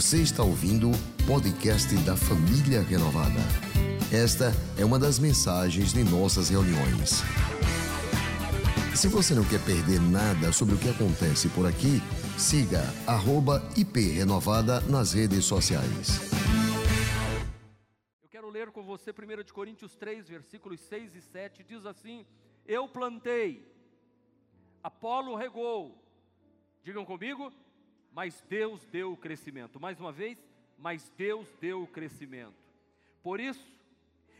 [0.00, 3.38] Você está ouvindo o podcast da Família Renovada.
[4.10, 7.20] Esta é uma das mensagens de nossas reuniões.
[8.96, 12.00] Se você não quer perder nada sobre o que acontece por aqui,
[12.38, 12.80] siga
[13.76, 16.32] @iprenovada nas redes sociais.
[18.22, 22.24] Eu quero ler com você 1 de Coríntios 3, versículos 6 e 7, diz assim:
[22.66, 23.70] Eu plantei,
[24.82, 26.02] Apolo regou.
[26.82, 27.52] Digam comigo,
[28.12, 29.78] mas Deus deu o crescimento.
[29.78, 30.44] Mais uma vez,
[30.78, 32.68] mas Deus deu o crescimento.
[33.22, 33.70] Por isso,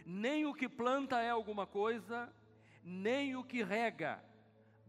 [0.04, 2.32] nem o que planta é alguma coisa,
[2.82, 4.22] nem o que rega,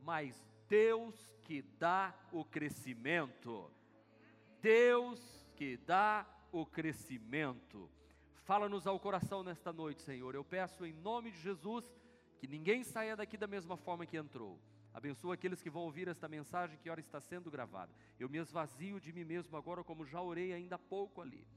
[0.04, 0.36] mas
[0.68, 3.70] Deus que dá o crescimento.
[4.62, 5.20] Deus
[5.56, 7.90] que dá o crescimento.
[8.44, 10.34] Fala-nos ao coração nesta noite, Senhor.
[10.34, 11.86] Eu peço em nome de Jesus
[12.40, 14.60] que ninguém saia daqui da mesma forma que entrou.
[14.94, 17.94] Abençoa aqueles que vão ouvir esta mensagem que ora está sendo gravada.
[18.20, 21.48] Eu me esvazio de mim mesmo agora, como já orei ainda há pouco ali.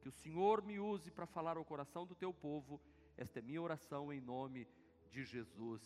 [0.00, 2.80] Que o Senhor me use para falar ao coração do teu povo.
[3.16, 4.68] Esta é minha oração em nome
[5.10, 5.82] de Jesus.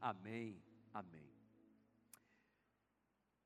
[0.00, 0.62] Amém.
[0.92, 1.32] Amém.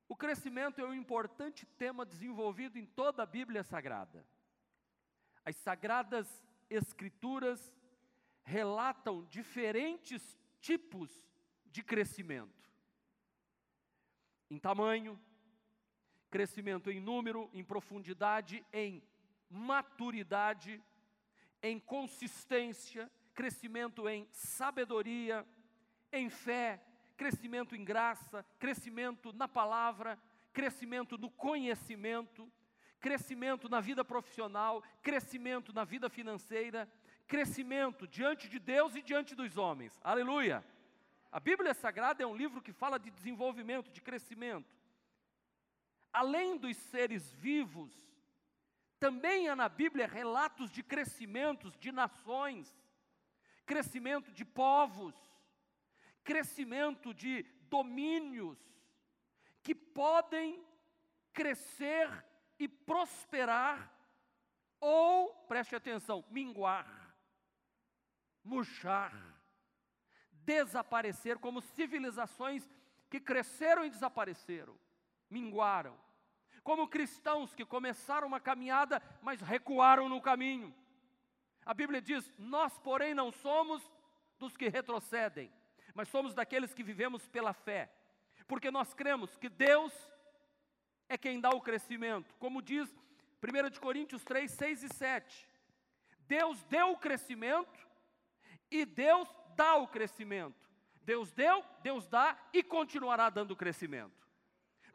[0.07, 4.25] O crescimento é um importante tema desenvolvido em toda a Bíblia Sagrada.
[5.45, 6.27] As sagradas
[6.69, 7.73] Escrituras
[8.43, 11.09] relatam diferentes tipos
[11.65, 12.62] de crescimento
[14.53, 15.19] em tamanho,
[16.29, 19.03] crescimento em número, em profundidade, em
[19.49, 20.79] maturidade,
[21.61, 25.43] em consistência, crescimento em sabedoria,
[26.11, 26.79] em fé,
[27.17, 30.19] crescimento em graça, crescimento na palavra,
[30.51, 32.47] crescimento no conhecimento,
[32.99, 36.87] crescimento na vida profissional, crescimento na vida financeira,
[37.27, 39.99] crescimento diante de Deus e diante dos homens.
[40.03, 40.63] Aleluia!
[41.33, 44.71] A Bíblia Sagrada é um livro que fala de desenvolvimento, de crescimento.
[46.13, 47.91] Além dos seres vivos,
[48.99, 52.71] também há na Bíblia relatos de crescimentos de nações,
[53.65, 55.15] crescimento de povos,
[56.23, 58.59] crescimento de domínios,
[59.63, 60.63] que podem
[61.33, 62.23] crescer
[62.59, 63.91] e prosperar,
[64.79, 67.17] ou, preste atenção, minguar,
[68.43, 69.32] murchar
[70.45, 72.67] desaparecer, como civilizações
[73.09, 74.77] que cresceram e desapareceram,
[75.29, 75.97] minguaram.
[76.63, 80.73] Como cristãos que começaram uma caminhada, mas recuaram no caminho.
[81.65, 83.83] A Bíblia diz: Nós, porém, não somos
[84.39, 85.51] dos que retrocedem,
[85.93, 87.91] mas somos daqueles que vivemos pela fé,
[88.47, 89.93] porque nós cremos que Deus
[91.09, 92.89] é quem dá o crescimento, como diz
[93.43, 95.49] 1 Coríntios 3, 6 e 7.
[96.27, 97.87] Deus deu o crescimento
[98.71, 100.69] e Deus dá o crescimento.
[101.03, 104.27] Deus deu, Deus dá e continuará dando crescimento.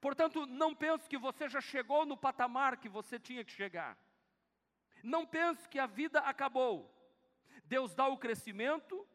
[0.01, 3.99] Portanto, não pense que você já chegou no patamar que você tinha que chegar.
[5.03, 6.95] Não pense que a vida acabou.
[7.65, 9.07] Deus dá o crescimento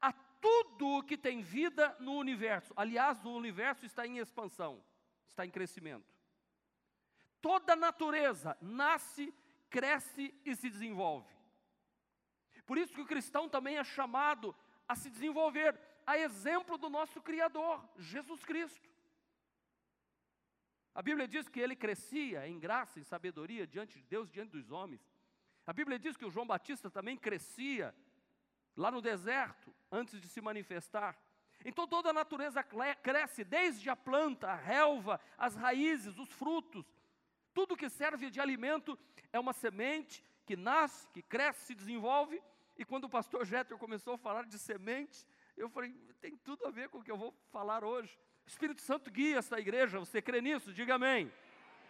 [0.00, 2.72] a tudo que tem vida no universo.
[2.76, 4.82] Aliás, o universo está em expansão,
[5.26, 6.14] está em crescimento.
[7.40, 9.32] Toda a natureza nasce,
[9.70, 11.35] cresce e se desenvolve.
[12.66, 14.54] Por isso que o cristão também é chamado
[14.88, 18.88] a se desenvolver, a exemplo do nosso Criador, Jesus Cristo.
[20.94, 24.70] A Bíblia diz que ele crescia em graça e sabedoria diante de Deus, diante dos
[24.70, 25.00] homens.
[25.66, 27.94] A Bíblia diz que o João Batista também crescia
[28.76, 31.18] lá no deserto, antes de se manifestar.
[31.64, 36.84] Então toda a natureza cresce, desde a planta, a relva, as raízes, os frutos.
[37.52, 38.98] Tudo que serve de alimento
[39.32, 42.40] é uma semente que nasce, que cresce, se desenvolve
[42.78, 45.26] e quando o pastor Jéter começou a falar de semente,
[45.56, 48.18] eu falei, tem tudo a ver com o que eu vou falar hoje.
[48.44, 50.72] O Espírito Santo guia essa igreja, você crê nisso?
[50.72, 51.32] Diga amém.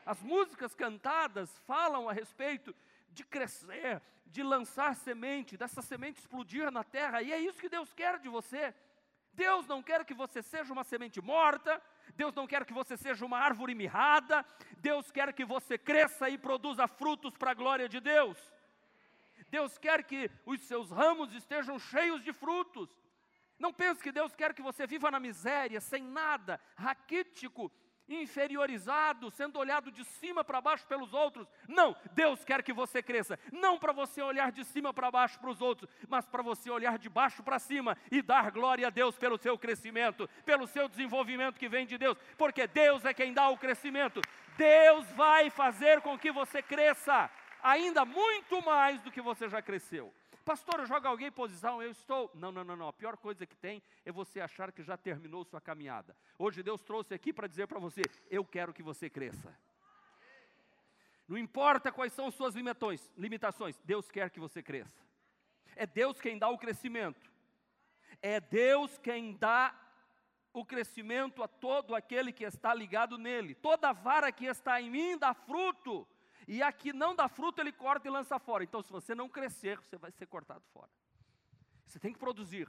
[0.05, 2.75] As músicas cantadas falam a respeito
[3.11, 7.93] de crescer, de lançar semente, dessa semente explodir na terra, e é isso que Deus
[7.93, 8.75] quer de você.
[9.33, 11.83] Deus não quer que você seja uma semente morta,
[12.15, 14.47] Deus não quer que você seja uma árvore mirrada,
[14.79, 18.39] Deus quer que você cresça e produza frutos para a glória de Deus.
[19.49, 22.89] Deus quer que os seus ramos estejam cheios de frutos.
[23.59, 27.73] Não pense que Deus quer que você viva na miséria, sem nada, raquítico,
[28.09, 31.49] inferiorizado, sendo olhado de cima para baixo pelos outros.
[31.67, 35.51] Não, Deus quer que você cresça, não para você olhar de cima para baixo para
[35.51, 39.17] os outros, mas para você olhar de baixo para cima e dar glória a Deus
[39.17, 43.49] pelo seu crescimento, pelo seu desenvolvimento que vem de Deus, porque Deus é quem dá
[43.49, 44.21] o crescimento.
[44.57, 47.31] Deus vai fazer com que você cresça
[47.67, 50.15] ainda muito mais do que você já cresceu.
[50.45, 52.31] Pastor, joga alguém em posição, eu estou.
[52.33, 52.89] Não, não, não, não.
[52.89, 56.17] A pior coisa que tem é você achar que já terminou sua caminhada.
[56.39, 59.53] Hoje Deus trouxe aqui para dizer para você: eu quero que você cresça.
[61.27, 65.05] Não importa quais são suas limitações, Deus quer que você cresça.
[65.75, 67.29] É Deus quem dá o crescimento.
[68.23, 69.75] É Deus quem dá
[70.53, 73.57] o crescimento a todo aquele que está ligado nele.
[73.57, 76.07] Toda vara que está em mim dá fruto,
[76.47, 78.63] e a que não dá fruto ele corta e lança fora.
[78.63, 80.91] Então, se você não crescer, você vai ser cortado fora.
[81.87, 82.69] Você tem que produzir.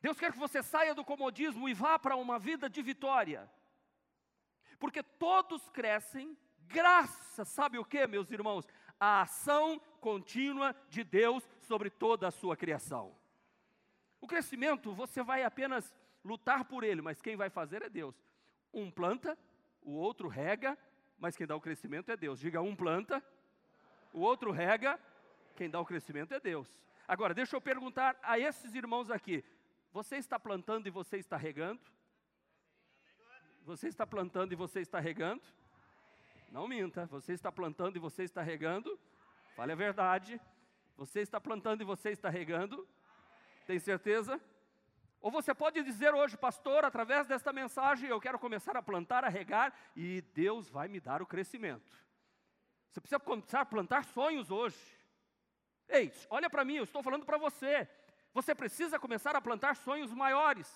[0.00, 3.50] Deus quer que você saia do comodismo e vá para uma vida de vitória.
[4.78, 6.36] Porque todos crescem
[6.66, 8.66] graças, sabe o que, meus irmãos?
[8.98, 13.16] A ação contínua de Deus sobre toda a sua criação.
[14.20, 15.94] O crescimento, você vai apenas
[16.24, 18.14] lutar por ele, mas quem vai fazer é Deus.
[18.72, 19.38] Um planta,
[19.82, 20.78] o outro rega,
[21.24, 22.38] mas quem dá o crescimento é Deus.
[22.38, 23.24] Diga, um planta,
[24.12, 25.00] o outro rega,
[25.56, 26.68] quem dá o crescimento é Deus.
[27.08, 29.42] Agora, deixa eu perguntar a esses irmãos aqui:
[29.90, 31.80] você está plantando e você está regando?
[33.64, 35.42] Você está plantando e você está regando?
[36.52, 39.00] Não minta, você está plantando e você está regando?
[39.56, 40.38] Fale a verdade.
[40.98, 42.86] Você está plantando e você está regando?
[43.66, 44.38] Tem certeza?
[45.24, 49.28] Ou você pode dizer hoje, pastor, através desta mensagem, eu quero começar a plantar, a
[49.30, 51.90] regar, e Deus vai me dar o crescimento.
[52.90, 54.76] Você precisa começar a plantar sonhos hoje.
[55.88, 57.88] Ei, olha para mim, eu estou falando para você.
[58.34, 60.70] Você precisa começar a plantar sonhos maiores.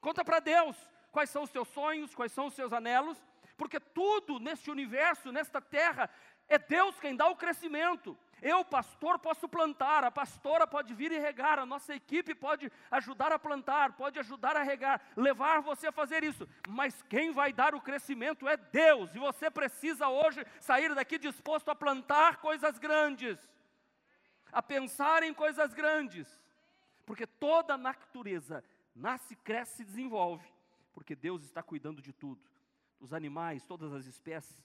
[0.00, 0.74] Conta para Deus
[1.12, 3.22] quais são os seus sonhos, quais são os seus anelos,
[3.54, 6.08] porque tudo neste universo, nesta terra,
[6.48, 8.16] é Deus quem dá o crescimento.
[8.40, 13.32] Eu, pastor, posso plantar, a pastora pode vir e regar, a nossa equipe pode ajudar
[13.32, 17.74] a plantar, pode ajudar a regar, levar você a fazer isso, mas quem vai dar
[17.74, 23.38] o crescimento é Deus, e você precisa hoje sair daqui disposto a plantar coisas grandes,
[24.52, 26.28] a pensar em coisas grandes,
[27.04, 28.64] porque toda a natureza
[28.94, 30.46] nasce, cresce e desenvolve,
[30.92, 32.40] porque Deus está cuidando de tudo,
[33.00, 34.64] os animais, todas as espécies,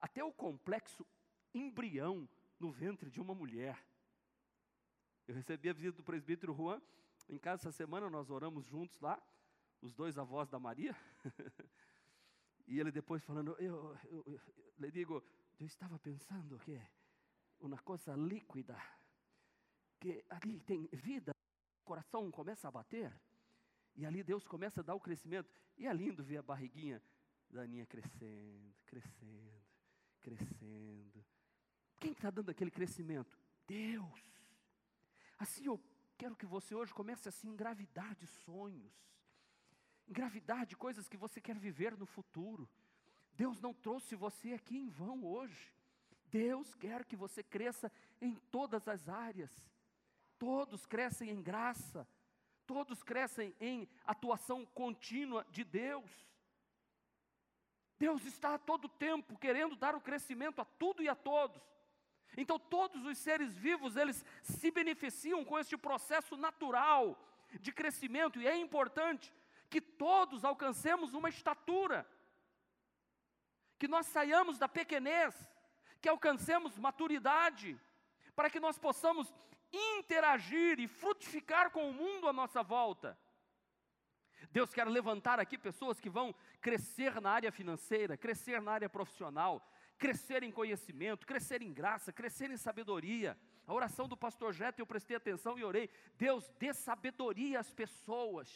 [0.00, 1.04] até o complexo
[1.52, 2.28] embrião
[2.60, 3.82] no ventre de uma mulher.
[5.26, 6.80] Eu recebi a visita do presbítero Juan,
[7.28, 9.20] em casa essa semana nós oramos juntos lá,
[9.80, 10.94] os dois avós da Maria.
[12.68, 14.40] e ele depois falando, eu, eu, eu,
[14.78, 15.24] le digo,
[15.58, 16.80] eu estava pensando que
[17.60, 18.76] uma coisa líquida,
[19.98, 21.32] que ali tem vida,
[21.80, 23.12] o coração começa a bater,
[23.96, 25.50] e ali Deus começa a dar o crescimento.
[25.76, 27.02] E é lindo ver a barriguinha
[27.48, 29.62] da Aninha crescendo, crescendo,
[30.20, 31.24] crescendo.
[32.00, 33.38] Quem está dando aquele crescimento?
[33.66, 34.20] Deus.
[35.38, 35.78] Assim eu
[36.16, 38.92] quero que você hoje comece a se engravidar de sonhos,
[40.08, 42.68] engravidar de coisas que você quer viver no futuro.
[43.34, 45.72] Deus não trouxe você aqui em vão hoje.
[46.26, 49.52] Deus quer que você cresça em todas as áreas.
[50.38, 52.08] Todos crescem em graça,
[52.66, 56.10] todos crescem em atuação contínua de Deus.
[57.98, 61.62] Deus está a todo tempo querendo dar o crescimento a tudo e a todos.
[62.36, 67.18] Então todos os seres vivos, eles se beneficiam com este processo natural
[67.60, 69.32] de crescimento e é importante
[69.68, 72.06] que todos alcancemos uma estatura.
[73.78, 75.34] Que nós saiamos da pequenez,
[76.00, 77.78] que alcancemos maturidade,
[78.34, 79.32] para que nós possamos
[79.72, 83.18] interagir e frutificar com o mundo à nossa volta.
[84.50, 89.64] Deus quer levantar aqui pessoas que vão crescer na área financeira, crescer na área profissional,
[90.00, 93.38] crescer em conhecimento, crescer em graça, crescer em sabedoria.
[93.66, 95.90] A oração do pastor Jeto, eu prestei atenção e orei.
[96.16, 98.48] Deus, dê sabedoria às pessoas,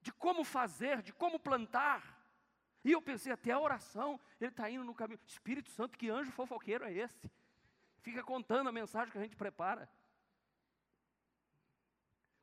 [0.00, 2.16] de como fazer, de como plantar.
[2.84, 5.20] E eu pensei, até a oração, ele está indo no caminho.
[5.26, 7.28] Espírito Santo, que anjo fofoqueiro é esse?
[8.00, 9.90] Fica contando a mensagem que a gente prepara.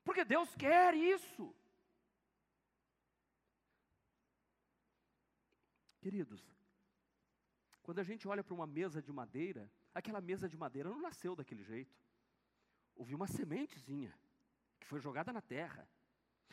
[0.03, 1.55] Porque Deus quer isso.
[6.01, 6.52] Queridos,
[7.83, 11.35] quando a gente olha para uma mesa de madeira, aquela mesa de madeira não nasceu
[11.35, 11.93] daquele jeito.
[12.95, 14.13] Houve uma sementezinha
[14.79, 15.87] que foi jogada na terra.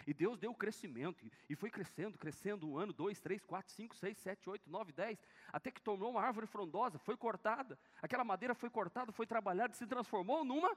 [0.06, 3.94] E Deus deu o crescimento, e foi crescendo, crescendo, um ano, dois, três, quatro, cinco,
[3.94, 5.22] seis, sete, oito, nove, dez,
[5.52, 9.86] até que tornou uma árvore frondosa, foi cortada, aquela madeira foi cortada, foi trabalhada, se
[9.86, 10.74] transformou numa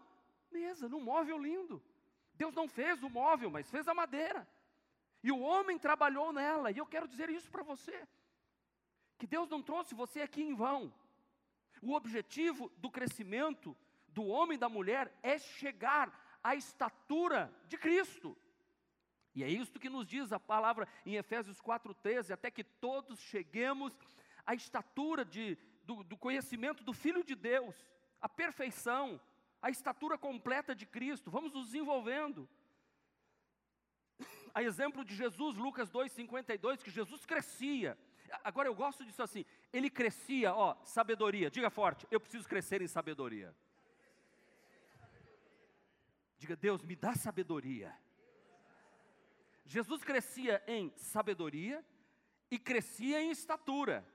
[0.51, 1.81] mesa, num móvel lindo.
[2.35, 4.45] Deus não fez o móvel, mas fez a madeira.
[5.23, 8.05] E o homem trabalhou nela, e eu quero dizer isso para você
[9.23, 10.93] que Deus não trouxe você aqui em vão.
[11.81, 13.73] O objetivo do crescimento
[14.09, 18.37] do homem e da mulher é chegar à estatura de Cristo.
[19.33, 23.97] E é isso que nos diz a palavra em Efésios 4,13, até que todos cheguemos
[24.45, 27.73] à estatura de, do, do conhecimento do Filho de Deus,
[28.19, 29.21] a perfeição,
[29.61, 31.31] a estatura completa de Cristo.
[31.31, 32.49] Vamos nos desenvolvendo.
[34.53, 37.97] A exemplo de Jesus, Lucas 2,52, que Jesus crescia,
[38.43, 39.45] agora eu gosto disso assim.
[39.71, 41.49] Ele crescia, ó, sabedoria.
[41.49, 43.55] Diga forte, eu preciso crescer em sabedoria.
[46.37, 47.95] Diga, Deus, me dá sabedoria.
[49.65, 51.83] Jesus crescia em sabedoria
[52.51, 54.05] e crescia em estatura.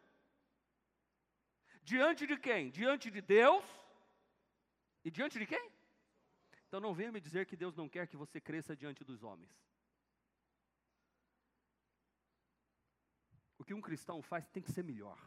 [1.82, 2.70] Diante de quem?
[2.70, 3.64] Diante de Deus
[5.04, 5.70] e diante de quem?
[6.66, 9.67] Então não venha me dizer que Deus não quer que você cresça diante dos homens.
[13.68, 15.18] Que um cristão faz tem que ser melhor.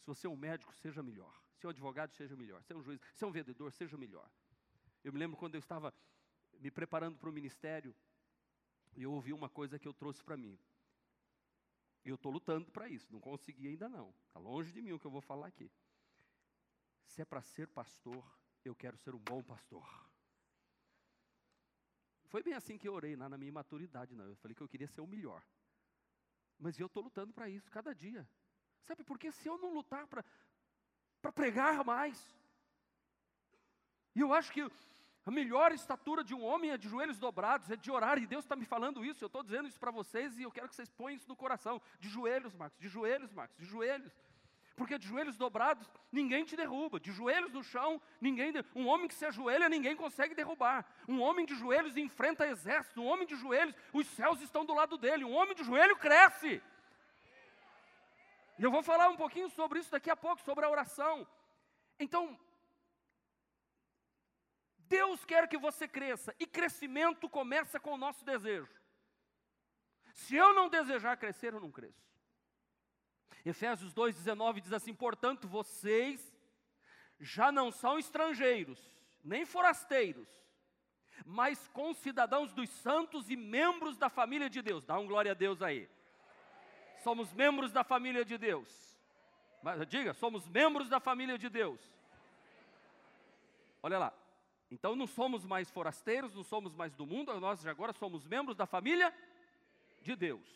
[0.00, 1.38] Se você é um médico, seja melhor.
[1.58, 2.62] Se é um advogado, seja melhor.
[2.62, 4.26] Se é um juiz, se é um vendedor, seja melhor.
[5.04, 5.92] Eu me lembro quando eu estava
[6.54, 7.94] me preparando para o ministério,
[8.96, 10.58] e eu ouvi uma coisa que eu trouxe para mim.
[12.02, 14.14] E eu estou lutando para isso, não consegui ainda não.
[14.28, 15.70] Está longe de mim o que eu vou falar aqui.
[17.04, 18.24] Se é para ser pastor,
[18.64, 20.07] eu quero ser um bom pastor.
[22.28, 24.26] Foi bem assim que eu orei, na minha maturidade, não.
[24.26, 25.42] Eu falei que eu queria ser o melhor.
[26.58, 28.28] Mas eu estou lutando para isso, cada dia.
[28.82, 32.36] Sabe, porque se eu não lutar para pregar mais,
[34.14, 34.62] e eu acho que
[35.24, 38.44] a melhor estatura de um homem é de joelhos dobrados, é de orar, e Deus
[38.44, 40.90] está me falando isso, eu estou dizendo isso para vocês, e eu quero que vocês
[40.90, 41.80] ponham isso no coração.
[42.00, 44.14] De joelhos, Marcos, de joelhos, Marcos, de joelhos.
[44.78, 47.00] Porque de joelhos dobrados, ninguém te derruba.
[47.00, 48.52] De joelhos no chão, ninguém.
[48.74, 50.86] Um homem que se ajoelha, ninguém consegue derrubar.
[51.06, 53.02] Um homem de joelhos enfrenta exército.
[53.02, 55.24] Um homem de joelhos, os céus estão do lado dele.
[55.24, 56.62] Um homem de joelho cresce.
[58.58, 61.26] E eu vou falar um pouquinho sobre isso daqui a pouco, sobre a oração.
[61.98, 62.38] Então,
[64.78, 68.74] Deus quer que você cresça, e crescimento começa com o nosso desejo.
[70.14, 72.07] Se eu não desejar crescer, eu não cresço.
[73.48, 76.34] Efésios 2,19 diz assim: Portanto, vocês
[77.20, 78.78] já não são estrangeiros,
[79.24, 80.28] nem forasteiros,
[81.24, 84.84] mas concidadãos dos santos e membros da família de Deus.
[84.84, 85.88] Dá um glória a Deus aí.
[87.02, 88.68] Somos membros da família de Deus.
[89.62, 91.80] Mas, diga, somos membros da família de Deus.
[93.82, 94.12] Olha lá.
[94.70, 98.66] Então não somos mais forasteiros, não somos mais do mundo, nós agora somos membros da
[98.66, 99.14] família
[100.02, 100.46] de Deus.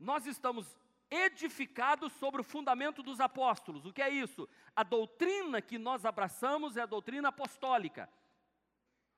[0.00, 0.76] Nós estamos
[1.14, 3.86] edificado sobre o fundamento dos apóstolos.
[3.86, 4.48] O que é isso?
[4.74, 8.10] A doutrina que nós abraçamos é a doutrina apostólica.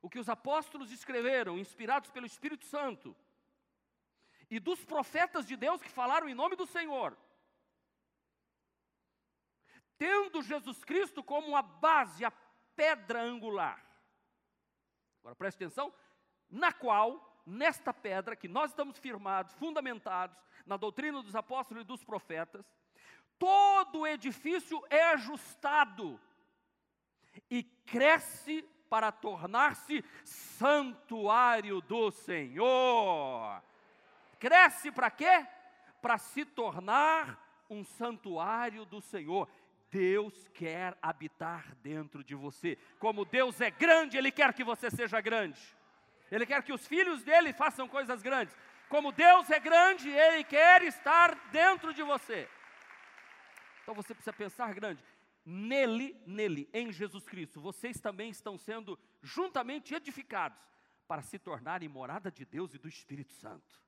[0.03, 3.17] O que os apóstolos escreveram, inspirados pelo Espírito Santo,
[4.51, 7.17] e dos profetas de Deus que falaram em nome do Senhor.
[9.99, 12.31] Tendo Jesus Cristo como a base, a
[12.77, 13.85] pedra angular.
[15.21, 15.93] Agora preste atenção,
[16.49, 20.37] na qual nesta pedra que nós estamos firmados, fundamentados
[20.67, 22.67] na doutrina dos apóstolos e dos profetas,
[23.39, 26.21] todo o edifício é ajustado
[27.51, 33.63] e cresce para tornar-se santuário do Senhor.
[34.39, 35.47] Cresce para quê?
[36.01, 39.49] Para se tornar um santuário do Senhor.
[39.91, 42.77] Deus quer habitar dentro de você.
[42.99, 45.76] Como Deus é grande, Ele quer que você seja grande.
[46.31, 48.55] Ele quer que os filhos dele façam coisas grandes.
[48.89, 52.49] Como Deus é grande, Ele quer estar dentro de você.
[53.83, 55.03] Então você precisa pensar grande.
[55.45, 60.59] Nele, nele, em Jesus Cristo, vocês também estão sendo juntamente edificados
[61.07, 63.81] para se tornarem morada de Deus e do Espírito Santo.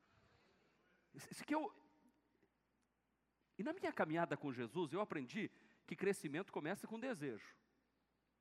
[1.14, 1.74] Isso que eu.
[3.58, 5.50] E na minha caminhada com Jesus, eu aprendi
[5.84, 7.56] que crescimento começa com desejo.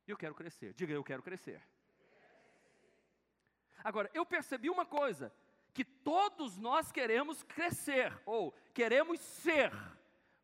[0.08, 0.74] Eu quero crescer.
[0.74, 1.62] Diga, eu quero crescer.
[3.84, 5.34] Agora, eu percebi uma coisa:
[5.74, 9.72] que todos nós queremos crescer, ou queremos ser,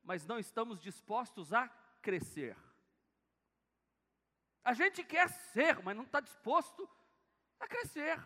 [0.04, 1.68] mas não estamos dispostos a
[2.04, 2.56] crescer.
[4.64, 6.88] A gente quer ser, mas não está disposto
[7.60, 8.22] a crescer.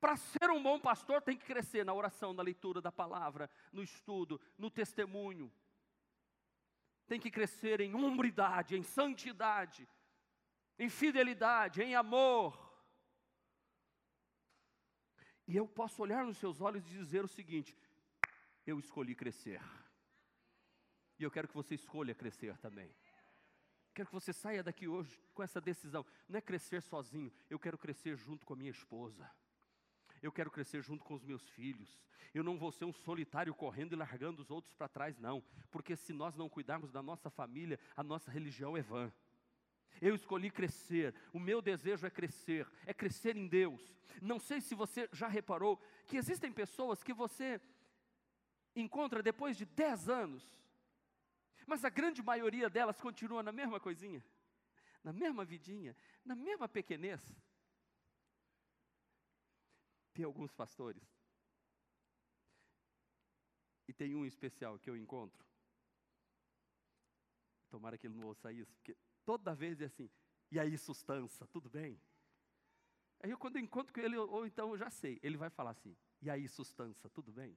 [0.00, 3.82] Para ser um bom pastor, tem que crescer na oração, na leitura da palavra, no
[3.82, 5.52] estudo, no testemunho.
[7.06, 9.88] Tem que crescer em umbridade, em santidade,
[10.78, 12.67] em fidelidade, em amor,
[15.48, 17.74] e eu posso olhar nos seus olhos e dizer o seguinte:
[18.66, 19.60] eu escolhi crescer.
[21.18, 22.94] E eu quero que você escolha crescer também.
[23.94, 26.06] Quero que você saia daqui hoje com essa decisão.
[26.28, 29.28] Não é crescer sozinho, eu quero crescer junto com a minha esposa.
[30.22, 31.98] Eu quero crescer junto com os meus filhos.
[32.34, 35.42] Eu não vou ser um solitário correndo e largando os outros para trás, não.
[35.70, 39.12] Porque se nós não cuidarmos da nossa família, a nossa religião é vã.
[40.00, 43.80] Eu escolhi crescer, o meu desejo é crescer, é crescer em Deus.
[44.22, 47.60] Não sei se você já reparou que existem pessoas que você
[48.74, 50.44] encontra depois de 10 anos,
[51.66, 54.24] mas a grande maioria delas continua na mesma coisinha,
[55.02, 57.20] na mesma vidinha, na mesma pequenez.
[60.14, 61.18] Tem alguns pastores
[63.98, 65.44] tem um especial que eu encontro.
[67.68, 68.96] Tomara que ele não ouça isso, porque
[69.28, 70.08] toda vez é assim,
[70.50, 72.00] e aí, sustância, tudo bem?
[73.20, 75.72] Aí eu, quando eu encontro com ele, ou então eu já sei, ele vai falar
[75.72, 77.54] assim, e aí, sustância, tudo bem?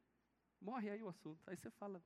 [0.60, 1.42] Morre aí o assunto.
[1.50, 2.04] Aí você fala.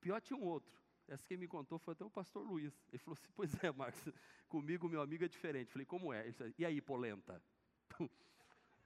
[0.00, 0.74] Pior tinha um outro.
[1.06, 2.74] Essa quem me contou foi até o pastor Luiz.
[2.88, 4.12] Ele falou assim: Pois é, Marcos,
[4.48, 5.70] comigo meu amigo é diferente.
[5.70, 6.26] Falei: Como é?
[6.26, 7.42] Ele e aí, polenta?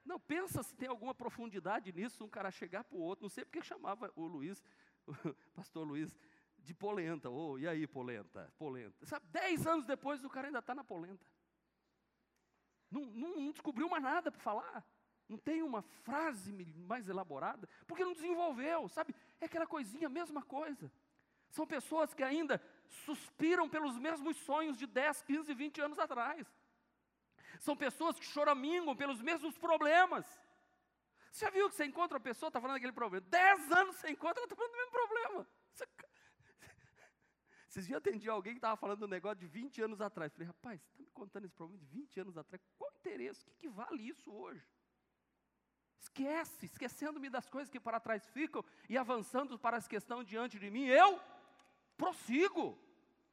[0.05, 3.23] Não, pensa se tem alguma profundidade nisso, um cara chegar para o outro.
[3.23, 4.63] Não sei porque chamava o Luiz,
[5.07, 6.15] o pastor Luiz,
[6.63, 7.29] de polenta.
[7.29, 8.53] Oh, e aí, polenta?
[8.59, 9.07] Polenta.
[9.07, 11.27] Sabe, dez anos depois o cara ainda está na polenta.
[12.91, 14.87] Não, não, não descobriu mais nada para falar.
[15.29, 16.53] Não tem uma frase
[16.87, 19.15] mais elaborada, porque não desenvolveu, sabe?
[19.41, 20.93] É aquela coisinha, mesma coisa.
[21.51, 22.63] São pessoas que ainda
[23.05, 26.47] suspiram pelos mesmos sonhos de 10, 15, 20 anos atrás.
[27.61, 30.27] São pessoas que choramingam pelos mesmos problemas.
[31.31, 34.11] Você já viu que você encontra uma pessoa, está falando daquele problema, 10 anos você
[34.11, 35.47] encontra, ela está falando do mesmo problema.
[35.73, 35.87] Você...
[37.73, 40.31] Esses dias eu atendi alguém que estava falando um negócio de 20 anos atrás.
[40.31, 42.63] Falei, rapaz, você está me contando esse problema de 20 anos atrás?
[42.77, 43.41] Qual o interesse?
[43.41, 44.63] O que, que vale isso hoje?
[45.99, 50.59] Esquece, esquecendo-me das coisas que para trás ficam e avançando para as que estão diante
[50.59, 51.19] de mim, eu
[51.97, 52.79] prossigo.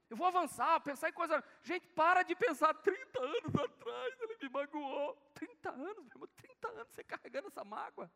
[0.10, 1.43] Eu vou avançar, pensar em coisa.
[1.62, 5.17] Gente, para de pensar 30 anos atrás, ele me magoou.
[5.34, 8.10] 30 anos, meu irmão, 30 anos você carregando essa mágoa.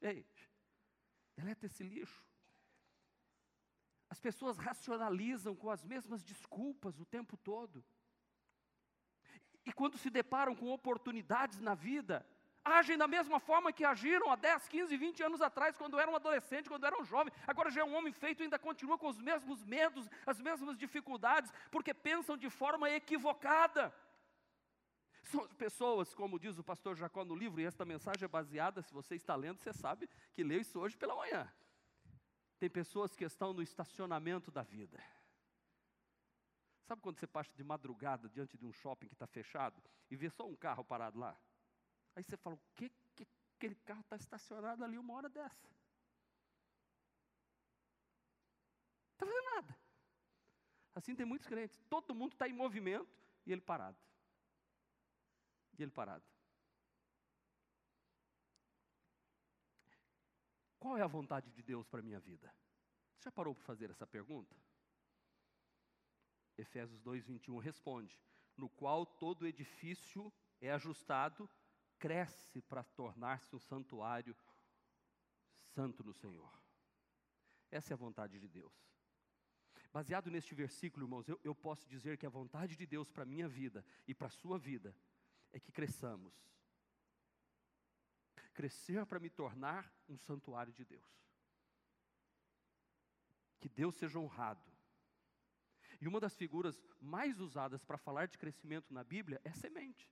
[0.00, 0.26] Ei,
[1.36, 2.25] deleta esse lixo.
[4.08, 7.84] As pessoas racionalizam com as mesmas desculpas o tempo todo.
[9.64, 12.24] E quando se deparam com oportunidades na vida,
[12.64, 16.68] agem da mesma forma que agiram há 10, 15, 20 anos atrás, quando eram adolescente,
[16.68, 17.32] quando eram jovem.
[17.46, 20.78] Agora já é um homem feito e ainda continua com os mesmos medos, as mesmas
[20.78, 23.92] dificuldades, porque pensam de forma equivocada.
[25.24, 28.94] São pessoas, como diz o pastor Jacó no livro, e esta mensagem é baseada, se
[28.94, 31.52] você está lendo, você sabe que leu isso hoje pela manhã.
[32.58, 35.02] Tem pessoas que estão no estacionamento da vida.
[36.86, 40.30] Sabe quando você passa de madrugada diante de um shopping que está fechado e vê
[40.30, 41.36] só um carro parado lá?
[42.14, 45.68] Aí você fala, o que, que aquele carro está estacionado ali uma hora dessa?
[49.12, 49.76] Está fazendo nada.
[50.94, 51.78] Assim tem muitos crentes.
[51.90, 53.08] Todo mundo está em movimento
[53.44, 53.98] e ele parado.
[55.78, 56.24] E ele parado.
[60.86, 62.48] Qual é a vontade de Deus para a minha vida?
[63.16, 64.56] Você já parou para fazer essa pergunta?
[66.56, 68.22] Efésios 2, 21 responde:
[68.56, 71.50] No qual todo edifício é ajustado
[71.98, 74.36] cresce para tornar-se um santuário
[75.74, 76.56] santo no Senhor.
[77.68, 78.72] Essa é a vontade de Deus.
[79.92, 83.26] Baseado neste versículo, irmãos, eu, eu posso dizer que a vontade de Deus para a
[83.26, 84.94] minha vida e para a sua vida
[85.52, 86.32] é que cresçamos.
[88.56, 91.04] Crescer para me tornar um santuário de Deus.
[93.60, 94.72] Que Deus seja honrado.
[96.00, 100.10] E uma das figuras mais usadas para falar de crescimento na Bíblia é semente.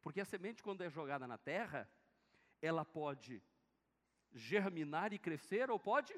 [0.00, 1.90] Porque a semente, quando é jogada na terra,
[2.62, 3.42] ela pode
[4.32, 6.14] germinar e crescer ou pode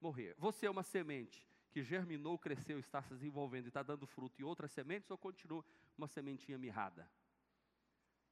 [0.00, 0.34] morrer.
[0.38, 4.44] Você é uma semente que germinou, cresceu, está se desenvolvendo e está dando fruto, e
[4.44, 5.62] outras sementes, ou continua
[5.98, 7.06] uma sementinha mirrada?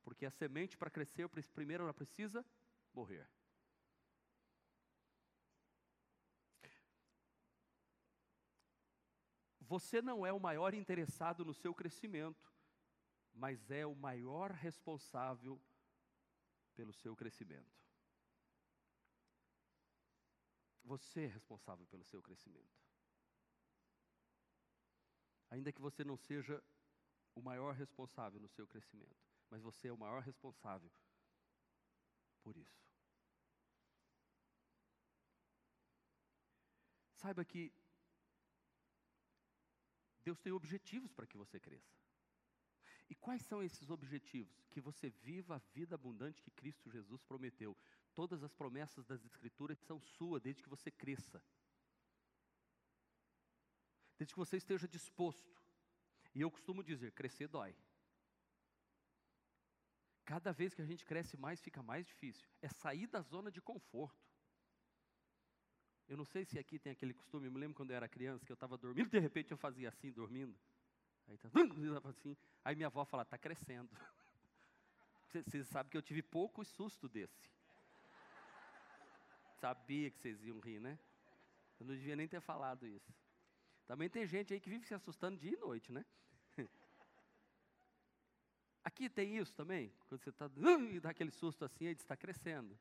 [0.05, 2.45] Porque a semente, para crescer, primeiro ela precisa
[2.93, 3.27] morrer.
[9.61, 12.55] Você não é o maior interessado no seu crescimento
[13.35, 15.61] mas é o maior responsável
[16.75, 17.83] pelo seu crescimento.
[20.85, 22.81] Você é responsável pelo seu crescimento.
[25.51, 26.63] Ainda que você não seja
[27.35, 30.91] o maior responsável no seu crescimento, mas você é o maior responsável
[32.43, 32.85] por isso.
[37.13, 37.73] Saiba que
[40.25, 41.97] Deus tem objetivos para que você cresça.
[43.09, 44.67] E quais são esses objetivos?
[44.73, 47.77] Que você viva a vida abundante que Cristo Jesus prometeu.
[48.13, 51.41] Todas as promessas das Escrituras são suas, desde que você cresça.
[54.19, 55.63] Desde que você esteja disposto.
[56.35, 57.77] E eu costumo dizer: crescer dói.
[60.25, 62.49] Cada vez que a gente cresce mais, fica mais difícil.
[62.63, 64.25] É sair da zona de conforto.
[66.09, 68.45] Eu não sei se aqui tem aquele costume, eu me lembro quando eu era criança,
[68.45, 70.59] que eu estava dormindo, de repente eu fazia assim, dormindo.
[71.27, 71.49] Aí, tá,
[72.09, 73.91] assim, aí minha avó fala, está crescendo.
[75.33, 77.51] Vocês sabem que eu tive pouco susto desse.
[79.61, 80.99] Sabia que vocês iam rir, né?
[81.81, 83.13] Eu não devia nem ter falado isso.
[83.87, 86.05] Também tem gente aí que vive se assustando dia e noite, né?
[88.85, 89.91] Aqui tem isso também?
[90.07, 90.51] Quando você está
[90.93, 92.79] e dá aquele susto assim, ele está crescendo.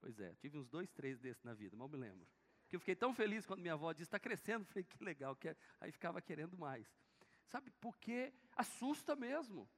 [0.00, 2.26] Pois é, tive uns dois, três desses na vida, mal me lembro.
[2.62, 4.64] Porque eu fiquei tão feliz quando minha avó disse, está crescendo.
[4.66, 6.86] Falei, que legal, que aí ficava querendo mais.
[7.46, 9.68] Sabe, porque assusta mesmo.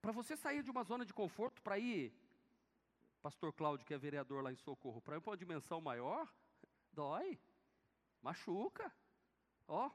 [0.00, 2.12] Para você sair de uma zona de conforto para ir,
[3.22, 6.32] pastor Cláudio, que é vereador lá em Socorro, para ir para uma dimensão maior,
[6.92, 7.38] dói,
[8.20, 8.92] machuca.
[9.66, 9.90] Ó,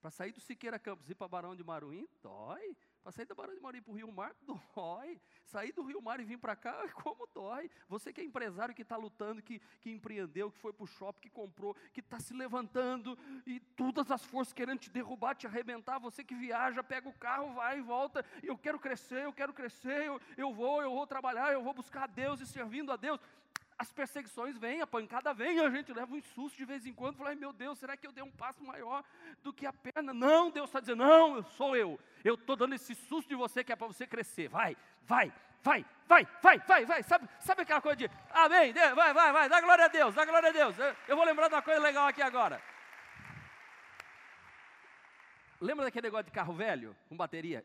[0.00, 2.76] para sair do Siqueira Campos e ir para Barão de Maruim, dói.
[3.02, 4.34] Para sair da Barão de Maruim para o Rio Mar,
[4.74, 5.20] dói.
[5.44, 7.70] Sair do Rio Mar e vir para cá, como dói.
[7.88, 11.20] Você que é empresário, que está lutando, que, que empreendeu, que foi para o shopping,
[11.20, 15.98] que comprou, que está se levantando e todas as forças querendo te derrubar, te arrebentar.
[15.98, 18.24] Você que viaja, pega o carro, vai e volta.
[18.42, 22.04] Eu quero crescer, eu quero crescer, eu, eu vou, eu vou trabalhar, eu vou buscar
[22.04, 23.20] a Deus e servindo a Deus
[23.80, 27.16] as perseguições vêm, a pancada vem, a gente leva um susto de vez em quando,
[27.16, 29.02] fala, ai meu Deus, será que eu dei um passo maior
[29.42, 30.12] do que a perna?
[30.12, 33.64] Não, Deus está dizendo, não, eu sou eu, eu estou dando esse susto de você
[33.64, 37.80] que é para você crescer, vai, vai, vai, vai, vai, vai, vai, sabe, sabe aquela
[37.80, 40.76] coisa de, amém, vai, vai, vai, dá glória a Deus, dá glória a Deus,
[41.08, 42.62] eu vou lembrar de uma coisa legal aqui agora.
[45.58, 47.64] Lembra daquele negócio de carro velho, com bateria?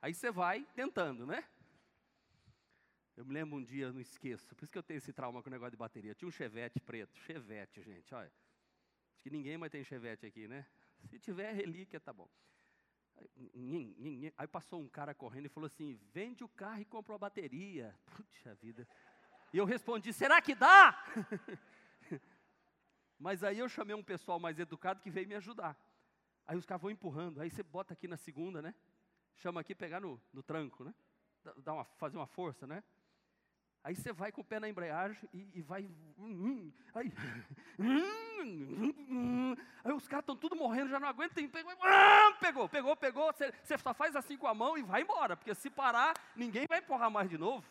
[0.00, 1.42] Aí você vai tentando, né?
[3.16, 5.48] Eu me lembro um dia, não esqueço, por isso que eu tenho esse trauma com
[5.48, 6.14] o negócio de bateria.
[6.14, 8.32] Tinha um chevette preto, chevette, gente, olha.
[9.12, 10.66] Acho que ninguém mais tem chevette aqui, né?
[11.04, 12.28] Se tiver relíquia, tá bom.
[14.36, 17.94] Aí passou um cara correndo e falou assim: vende o carro e compra a bateria.
[18.06, 18.86] Puxa vida.
[19.52, 21.04] E eu respondi: será que dá?
[23.18, 25.78] Mas aí eu chamei um pessoal mais educado que veio me ajudar.
[26.44, 28.74] Aí os caras vão empurrando, aí você bota aqui na segunda, né?
[29.36, 30.94] Chama aqui pegar no, no tranco, né?
[31.58, 32.82] Dá uma, fazer uma força, né?
[33.84, 35.86] Aí você vai com o pé na embreagem e, e vai.
[36.94, 37.12] Aí,
[39.84, 41.46] aí os caras estão tudo morrendo, já não aguentam.
[42.40, 43.30] Pegou, pegou, pegou.
[43.30, 46.66] Você, você só faz assim com a mão e vai embora, porque se parar, ninguém
[46.66, 47.62] vai empurrar mais de novo.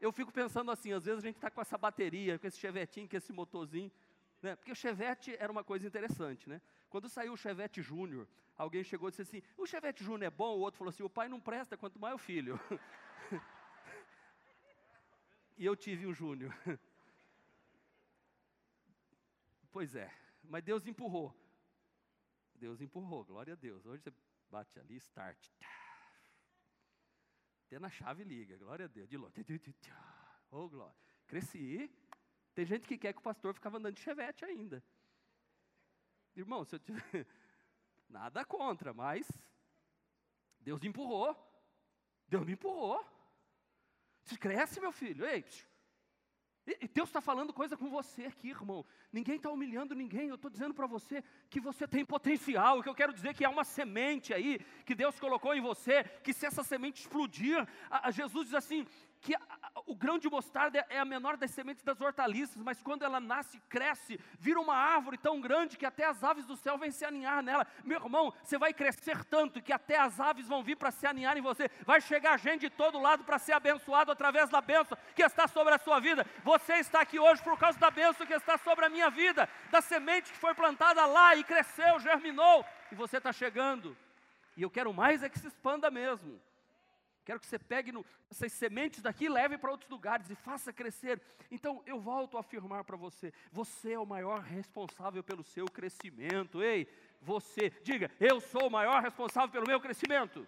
[0.00, 3.06] Eu fico pensando assim, às vezes a gente está com essa bateria, com esse chevetinho,
[3.06, 3.92] com esse motorzinho.
[4.40, 4.56] Né?
[4.56, 6.58] Porque o chevette era uma coisa interessante, né?
[6.88, 10.56] Quando saiu o chevette júnior, alguém chegou e disse assim: o chevette júnior é bom?
[10.56, 12.58] O outro falou assim: o pai não presta, quanto mais o filho.
[15.60, 16.54] e eu tive um Júnior.
[19.70, 20.10] pois é,
[20.42, 21.38] mas Deus empurrou.
[22.54, 23.84] Deus empurrou, glória a Deus.
[23.84, 24.12] Hoje você
[24.48, 25.50] bate ali, start.
[27.66, 29.06] Até na chave liga, glória a Deus.
[29.06, 29.44] De longe.
[30.50, 30.96] Oh, glória.
[31.26, 31.94] Cresci.
[32.54, 34.82] Tem gente que quer que o pastor ficava andando de chevette ainda.
[36.34, 37.26] Irmão, se eu tiver.
[38.08, 39.30] Nada contra, mas
[40.58, 41.36] Deus me empurrou.
[42.26, 43.19] Deus me empurrou.
[44.24, 45.24] Você cresce, meu filho.
[45.26, 45.44] Ei,
[46.66, 48.84] e Deus está falando coisa com você aqui, irmão.
[49.12, 50.28] Ninguém está humilhando ninguém.
[50.28, 52.78] Eu estou dizendo para você que você tem potencial.
[52.78, 55.60] O que eu quero dizer é que há uma semente aí que Deus colocou em
[55.60, 56.04] você.
[56.22, 58.86] Que se essa semente explodir, a, a Jesus diz assim:
[59.20, 59.40] que a,
[59.86, 63.60] o grão de mostarda é a menor das sementes das hortaliças, mas quando ela nasce,
[63.68, 67.42] cresce, vira uma árvore tão grande que até as aves do céu vêm se aninhar
[67.42, 67.66] nela.
[67.84, 71.36] Meu irmão, você vai crescer tanto que até as aves vão vir para se aninhar
[71.36, 71.70] em você.
[71.84, 75.74] Vai chegar gente de todo lado para ser abençoado através da bênção que está sobre
[75.74, 76.26] a sua vida.
[76.44, 79.80] Você está aqui hoje por causa da bênção que está sobre a minha vida, da
[79.80, 83.96] semente que foi plantada lá e cresceu, germinou, e você está chegando.
[84.56, 86.40] E eu quero mais é que se expanda mesmo.
[87.30, 90.72] Quero que você pegue no, essas sementes daqui e leve para outros lugares e faça
[90.72, 91.22] crescer.
[91.48, 96.60] Então, eu volto a afirmar para você: você é o maior responsável pelo seu crescimento.
[96.60, 96.88] Ei,
[97.22, 100.44] você, diga, eu sou o maior responsável pelo meu crescimento.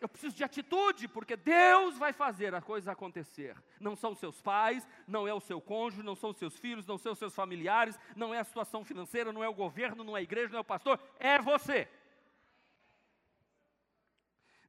[0.00, 3.54] Eu preciso de atitude, porque Deus vai fazer a coisa acontecer.
[3.78, 7.14] Não são seus pais, não é o seu cônjuge, não são seus filhos, não são
[7.14, 10.48] seus familiares, não é a situação financeira, não é o governo, não é a igreja,
[10.48, 11.86] não é o pastor, é você.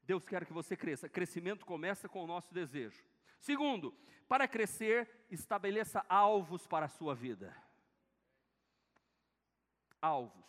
[0.07, 1.09] Deus quer que você cresça.
[1.09, 3.03] Crescimento começa com o nosso desejo.
[3.37, 3.93] Segundo,
[4.25, 7.53] para crescer, estabeleça alvos para a sua vida.
[10.01, 10.47] Alvos.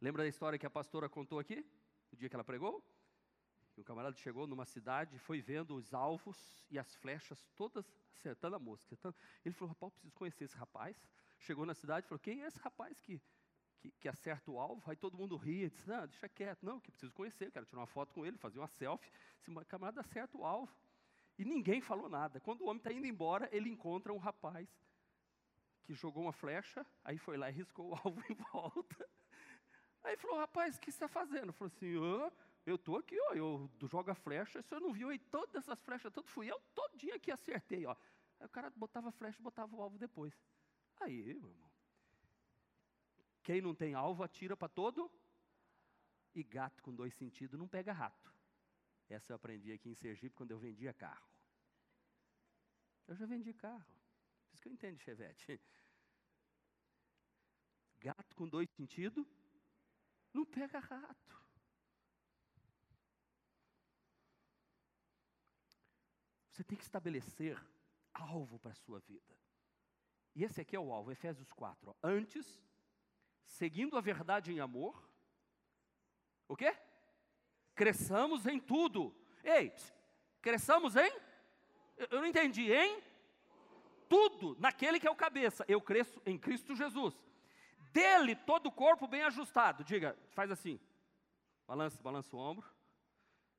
[0.00, 1.64] Lembra da história que a pastora contou aqui?
[2.10, 2.82] O dia que ela pregou?
[3.74, 7.84] Que um camarada chegou numa cidade, foi vendo os alvos e as flechas todas
[8.14, 8.96] acertando a mosca.
[9.44, 10.96] Ele falou: rapaz, preciso conhecer esse rapaz.
[11.38, 13.20] Chegou na cidade e falou: quem é esse rapaz que
[13.80, 16.90] que, que, acerta o alvo, aí todo mundo ria, diz, não, deixa quieto, não, que
[16.90, 20.44] preciso conhecer, quero tirar uma foto com ele, fazer uma selfie, esse camarada acerta o
[20.44, 20.72] alvo.
[21.38, 22.38] E ninguém falou nada.
[22.40, 24.68] Quando o homem está indo embora, ele encontra um rapaz
[25.84, 29.08] que jogou uma flecha, aí foi lá e riscou o alvo em volta.
[30.04, 31.52] Aí falou, rapaz, o que você está fazendo?
[31.52, 32.30] Falou assim, oh,
[32.66, 35.80] eu estou aqui, ó, eu jogo a flecha, o senhor não viu aí todas essas
[35.82, 37.96] flechas, tudo fui eu todinho aqui acertei, ó.
[38.38, 40.34] Aí o cara botava a flecha e botava o alvo depois.
[41.00, 41.69] Aí, meu irmão,
[43.50, 45.10] Quem não tem alvo atira para todo.
[46.32, 48.32] E gato com dois sentidos não pega rato.
[49.08, 51.28] Essa eu aprendi aqui em Sergipe quando eu vendia carro.
[53.08, 53.92] Eu já vendi carro.
[54.46, 55.60] Por isso que eu entendo chevette.
[57.98, 59.26] Gato com dois sentidos
[60.32, 61.44] não pega rato.
[66.52, 67.60] Você tem que estabelecer
[68.14, 69.36] alvo para a sua vida.
[70.36, 71.90] E esse aqui é o alvo, Efésios 4.
[71.90, 71.94] Ó.
[72.00, 72.69] Antes,
[73.50, 75.08] seguindo a verdade em amor,
[76.48, 76.76] o quê?
[77.74, 79.14] Cresçamos em tudo.
[79.42, 79.72] Ei,
[80.40, 81.12] cresçamos em?
[81.96, 83.02] Eu não entendi, em?
[84.08, 85.64] Tudo, naquele que é o cabeça.
[85.68, 87.14] Eu cresço em Cristo Jesus.
[87.92, 89.84] Dele todo o corpo bem ajustado.
[89.84, 90.80] Diga, faz assim.
[91.66, 92.66] Balança, balança o ombro.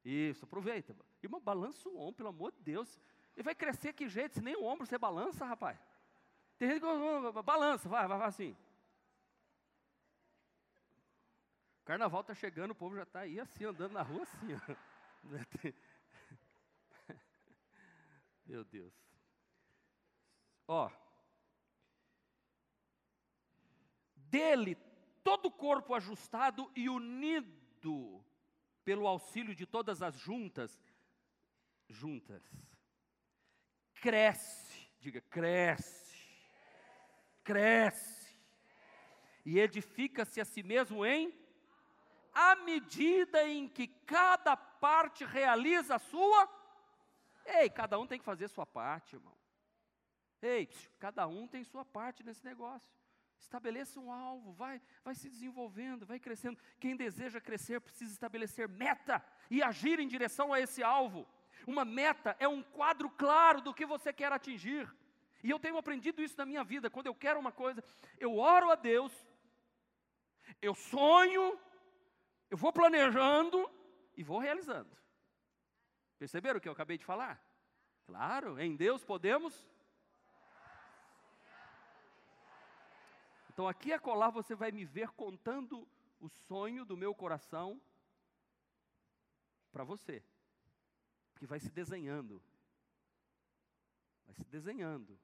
[0.03, 0.95] Isso, aproveita.
[1.21, 2.99] Irmão, balança o ombro, pelo amor de Deus.
[3.35, 4.35] Ele vai crescer que jeito?
[4.35, 5.79] Se nem o ombro você balança, rapaz.
[6.57, 8.55] Tem gente que balança, vai, vai, vai assim.
[11.85, 14.53] Carnaval está chegando, o povo já está aí assim, andando na rua assim.
[14.53, 14.59] Ó.
[18.45, 18.93] Meu Deus.
[20.67, 20.91] Ó.
[24.15, 24.75] Dele,
[25.23, 28.23] todo o corpo ajustado e unido
[28.85, 30.79] pelo auxílio de todas as juntas,
[31.89, 32.43] juntas,
[33.95, 36.15] cresce, diga, cresce,
[37.43, 38.35] cresce,
[39.45, 41.40] e edifica-se a si mesmo em
[42.33, 46.49] à medida em que cada parte realiza a sua.
[47.45, 49.35] Ei, cada um tem que fazer sua parte, irmão.
[50.41, 50.67] Ei,
[50.99, 52.91] cada um tem sua parte nesse negócio.
[53.39, 56.59] Estabeleça um alvo, vai, vai se desenvolvendo, vai crescendo.
[56.79, 61.27] Quem deseja crescer precisa estabelecer meta e agir em direção a esse alvo.
[61.65, 64.91] Uma meta é um quadro claro do que você quer atingir.
[65.43, 66.89] E eu tenho aprendido isso na minha vida.
[66.89, 67.83] Quando eu quero uma coisa,
[68.19, 69.11] eu oro a Deus,
[70.61, 71.59] eu sonho,
[72.51, 73.71] eu vou planejando
[74.15, 74.95] e vou realizando.
[76.19, 77.41] Perceberam o que eu acabei de falar?
[78.05, 79.71] Claro, em Deus podemos.
[83.49, 85.87] Então aqui a colar você vai me ver contando
[86.19, 87.81] o sonho do meu coração
[89.71, 90.21] para você.
[91.31, 92.43] Porque vai se desenhando.
[94.25, 95.17] Vai se desenhando.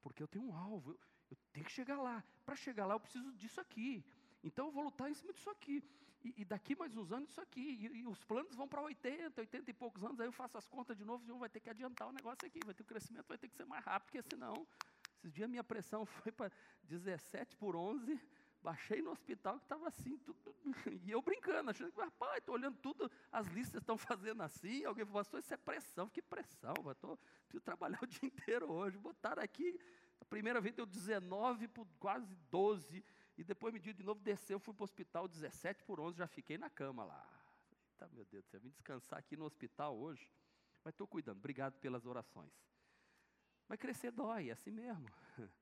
[0.00, 1.00] Porque eu tenho um alvo, eu,
[1.32, 2.22] eu tenho que chegar lá.
[2.46, 4.04] Para chegar lá eu preciso disso aqui.
[4.42, 5.82] Então eu vou lutar em cima disso aqui.
[6.22, 7.60] E, e daqui mais uns anos isso aqui.
[7.60, 10.66] E, e os planos vão para 80, 80 e poucos anos, aí eu faço as
[10.66, 13.26] contas de novo, e vai ter que adiantar o negócio aqui, vai ter o crescimento,
[13.26, 14.66] vai ter que ser mais rápido, porque senão,
[15.18, 16.52] esses dias minha pressão foi para
[16.84, 18.20] 17 por 11,
[18.62, 20.54] baixei no hospital que estava assim, tudo,
[21.04, 25.04] e eu brincando, achando que, rapaz, estou olhando tudo, as listas estão fazendo assim, alguém
[25.06, 27.18] falou, pastor, isso é pressão, que pressão, estou
[27.64, 29.80] trabalhar o dia inteiro hoje, botaram aqui,
[30.20, 33.02] a primeira vez deu 19 por quase 12,
[33.40, 36.58] e depois mediu de novo, desceu, fui para o hospital, 17 por 11, já fiquei
[36.58, 37.26] na cama lá.
[37.70, 40.30] Eita, meu Deus do céu, vim descansar aqui no hospital hoje.
[40.84, 42.52] Mas estou cuidando, obrigado pelas orações.
[43.66, 45.08] Mas crescer dói, é assim mesmo.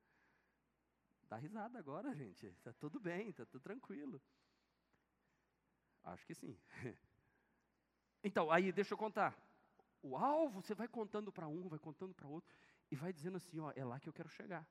[1.29, 2.47] Dá risada agora, gente.
[2.47, 4.21] Está tudo bem, está tudo tranquilo.
[6.03, 6.59] Acho que sim.
[8.21, 9.33] Então, aí deixa eu contar.
[10.01, 12.53] O alvo, você vai contando para um, vai contando para outro,
[12.91, 14.67] e vai dizendo assim: ó, é lá que eu quero chegar.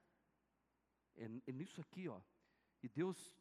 [1.16, 2.20] É, é nisso aqui, ó.
[2.82, 3.34] E Deus,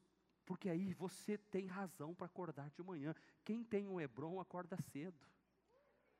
[0.45, 3.13] porque aí você tem razão para acordar de manhã.
[3.43, 5.25] Quem tem um Hebron acorda cedo.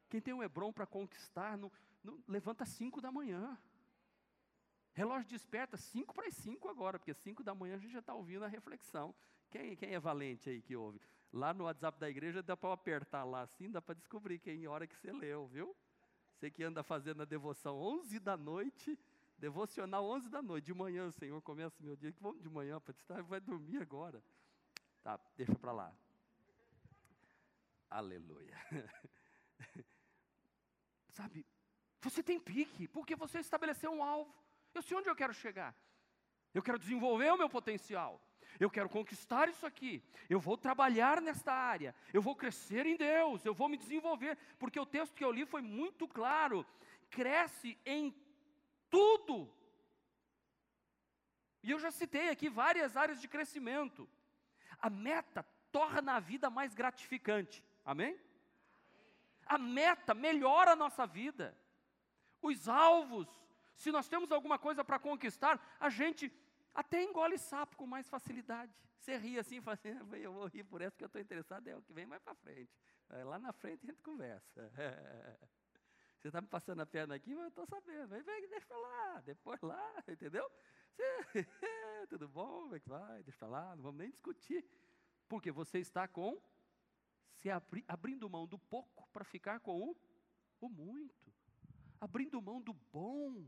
[0.10, 1.72] Quem tem um Hebron para conquistar, não,
[2.04, 3.58] não, levanta 5 da manhã.
[4.94, 8.14] Relógio desperta 5 para as 5 agora, porque 5 da manhã a gente já está
[8.14, 9.14] ouvindo a reflexão.
[9.50, 11.00] Quem, quem é valente aí que ouve?
[11.32, 14.88] Lá no WhatsApp da igreja dá para apertar lá assim, dá para descobrir quem hora
[14.88, 15.76] que você leu, viu?
[16.34, 18.98] Você que anda fazendo a devoção 11 da noite,
[19.38, 20.66] Devocional 11 da noite.
[20.66, 22.14] De manhã, Senhor começa meu dia.
[22.20, 24.24] Vamos de manhã, para estar, vai dormir agora.
[25.04, 25.94] Tá, deixa para lá.
[27.90, 28.58] Aleluia.
[31.14, 31.46] Sabe,
[32.02, 34.34] você tem pique, porque você estabeleceu um alvo.
[34.74, 35.76] Eu sei onde eu quero chegar.
[36.54, 38.22] Eu quero desenvolver o meu potencial.
[38.60, 40.04] Eu quero conquistar isso aqui.
[40.30, 41.94] Eu vou trabalhar nesta área.
[42.14, 43.46] Eu vou crescer em Deus.
[43.46, 44.38] Eu vou me desenvolver.
[44.58, 46.66] Porque o texto que eu li foi muito claro.
[47.10, 48.12] Cresce em
[48.90, 49.54] tudo.
[51.64, 54.08] E eu já citei aqui várias áreas de crescimento.
[54.80, 57.64] A meta torna a vida mais gratificante.
[57.84, 58.20] Amém?
[59.46, 61.58] A meta melhora a nossa vida.
[62.42, 63.28] Os alvos,
[63.76, 66.32] se nós temos alguma coisa para conquistar, a gente
[66.74, 68.74] até engole sapo com mais facilidade.
[69.00, 69.90] Você ri assim, fala assim,
[70.22, 72.36] eu vou rir por essa que eu estou interessado, é o que vem mais para
[72.36, 72.72] frente.
[73.10, 74.72] Lá na frente a gente conversa.
[76.20, 78.08] Você está me passando a perna aqui, mas eu estou sabendo.
[78.08, 80.50] Vem, vem, deixa eu lá, depois lá, entendeu?
[82.10, 82.64] Tudo bom?
[82.64, 83.24] Como é que vai?
[83.24, 84.66] Deixa pra lá, não vamos nem discutir.
[85.28, 86.42] Porque você está com
[87.38, 89.98] se abri, abrindo mão do pouco para ficar com o,
[90.60, 91.34] o muito.
[92.00, 93.46] Abrindo mão do bom.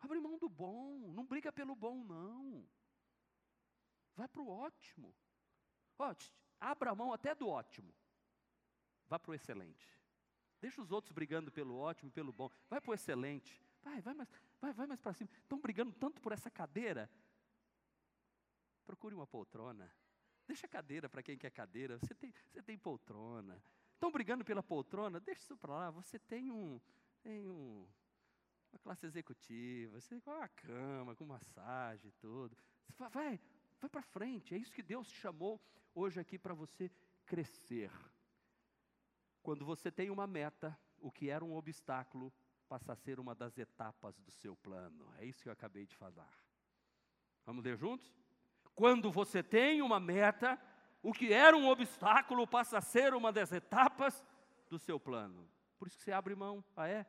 [0.00, 1.12] Abre mão do bom.
[1.12, 2.68] Não briga pelo bom, não.
[4.16, 5.14] Vai para o ótimo.
[5.98, 6.14] Ó,
[6.60, 7.94] abra a mão até do ótimo.
[9.06, 9.88] Vá para o excelente.
[10.62, 12.48] Deixa os outros brigando pelo ótimo pelo bom.
[12.70, 13.60] Vai para o excelente.
[13.82, 14.28] Vai, vai mais,
[14.60, 15.28] vai, vai mais para cima.
[15.42, 17.10] Estão brigando tanto por essa cadeira.
[18.86, 19.92] Procure uma poltrona.
[20.46, 21.98] Deixa cadeira para quem quer cadeira.
[21.98, 23.60] Você tem, você tem poltrona.
[23.92, 25.18] Estão brigando pela poltrona?
[25.18, 25.90] Deixa isso para lá.
[25.90, 26.80] Você tem um,
[27.24, 27.84] tem um,
[28.70, 30.00] uma classe executiva.
[30.00, 32.56] Você tem uma cama com massagem e tudo.
[32.96, 33.40] Vai,
[33.80, 34.54] vai, para frente.
[34.54, 35.60] É isso que Deus chamou
[35.92, 36.88] hoje aqui para você
[37.26, 37.90] crescer.
[39.42, 42.32] Quando você tem uma meta, o que era um obstáculo
[42.68, 45.12] passa a ser uma das etapas do seu plano.
[45.18, 46.32] É isso que eu acabei de falar.
[47.44, 48.14] Vamos ler juntos?
[48.74, 50.58] Quando você tem uma meta,
[51.02, 54.24] o que era um obstáculo passa a ser uma das etapas
[54.70, 55.46] do seu plano.
[55.78, 56.64] Por isso que você abre mão.
[56.76, 57.04] Ah, é?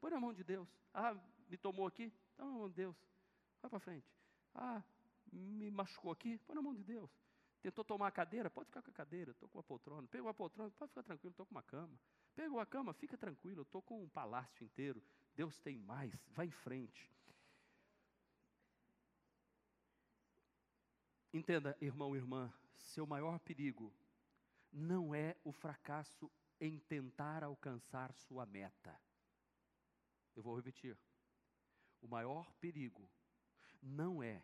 [0.00, 0.68] Põe na mão de Deus.
[0.92, 1.16] Ah,
[1.48, 2.12] me tomou aqui?
[2.34, 2.96] Então, na mão de Deus.
[3.60, 4.06] Vai para frente.
[4.54, 4.82] Ah,
[5.32, 6.38] me machucou aqui?
[6.46, 7.10] Põe na mão de Deus.
[7.62, 8.48] Tentou tomar a cadeira?
[8.48, 10.08] Pode ficar com a cadeira, estou com a poltrona.
[10.08, 10.70] Pegou a poltrona?
[10.70, 11.98] Pode ficar tranquilo, estou com uma cama.
[12.34, 12.94] Pegou a cama?
[12.94, 15.02] Fica tranquilo, estou com um palácio inteiro.
[15.34, 17.10] Deus tem mais, vai em frente.
[21.32, 23.92] Entenda, irmão e irmã, seu maior perigo
[24.72, 28.98] não é o fracasso em tentar alcançar sua meta.
[30.34, 30.96] Eu vou repetir.
[32.00, 33.08] O maior perigo
[33.82, 34.42] não é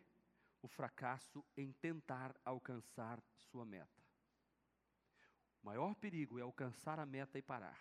[0.61, 4.03] o fracasso em tentar alcançar sua meta.
[5.61, 7.79] O maior perigo é alcançar a meta e parar.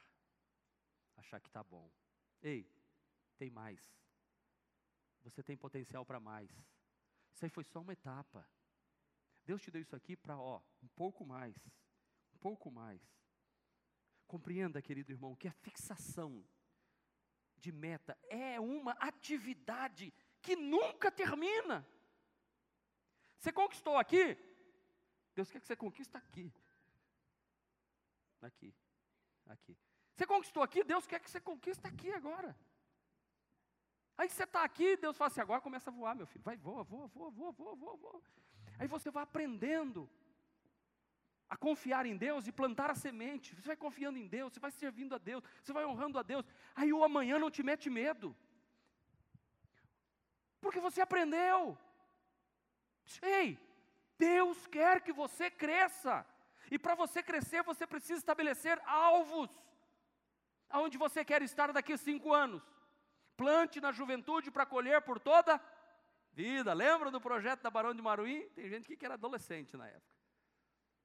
[1.17, 1.91] Achar que está bom.
[2.43, 2.71] Ei,
[3.37, 3.81] tem mais.
[5.23, 6.51] Você tem potencial para mais.
[7.33, 8.49] Isso aí foi só uma etapa.
[9.45, 11.57] Deus te deu isso aqui para, ó, um pouco mais.
[12.35, 13.01] Um pouco mais.
[14.27, 16.45] Compreenda, querido irmão, que a fixação
[17.57, 20.13] de meta é uma atividade
[20.43, 21.87] que nunca termina.
[23.39, 24.37] Você conquistou aqui?
[25.35, 26.53] Deus quer que você conquista aqui.
[28.43, 28.75] Aqui.
[29.47, 29.77] Aqui.
[30.15, 30.83] Você conquistou aqui?
[30.83, 32.57] Deus quer que você conquista aqui agora.
[34.19, 36.43] Aí você está aqui, Deus fala assim, agora começa a voar, meu filho.
[36.43, 38.23] Vai, voa, voa, voa, voa, voa, voa, voa.
[38.79, 40.09] Aí você vai aprendendo
[41.49, 43.55] a confiar em Deus e plantar a semente.
[43.55, 46.47] Você vai confiando em Deus, você vai servindo a Deus, você vai honrando a Deus.
[46.75, 48.35] Aí o amanhã não te mete medo.
[50.61, 51.79] Porque você aprendeu.
[53.23, 53.59] Ei,
[54.19, 56.27] Deus quer que você cresça.
[56.71, 59.51] E para você crescer, você precisa estabelecer alvos.
[60.69, 62.63] Aonde você quer estar daqui a cinco anos.
[63.37, 65.61] Plante na juventude para colher por toda
[66.33, 66.73] vida.
[66.73, 68.51] Lembra do projeto da Barão de Maruí?
[68.55, 70.17] Tem gente que era adolescente na época.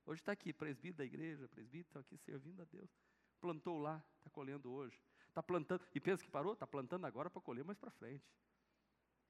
[0.06, 2.90] Hoje está aqui, presbítero da igreja, presbítero aqui servindo a Deus.
[3.40, 5.00] Plantou lá, está colhendo hoje.
[5.28, 6.54] Está plantando, e pensa que parou?
[6.54, 8.26] Está plantando agora para colher mais para frente.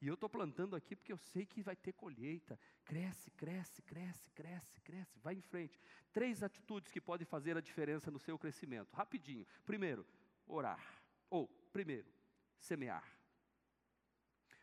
[0.02, 2.60] E eu estou plantando aqui porque eu sei que vai ter colheita.
[2.84, 5.20] Cresce, cresce, cresce, cresce, cresce.
[5.20, 5.80] Vai em frente.
[6.12, 8.96] Três atitudes que podem fazer a diferença no seu crescimento.
[8.96, 9.46] Rapidinho.
[9.64, 10.06] Primeiro,
[10.48, 10.84] orar.
[11.30, 12.12] Ou, primeiro,
[12.58, 13.08] semear.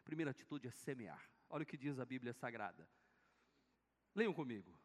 [0.04, 1.22] Primeira atitude é semear.
[1.48, 2.88] Olha o que diz a Bíblia Sagrada.
[4.16, 4.76] Leiam comigo.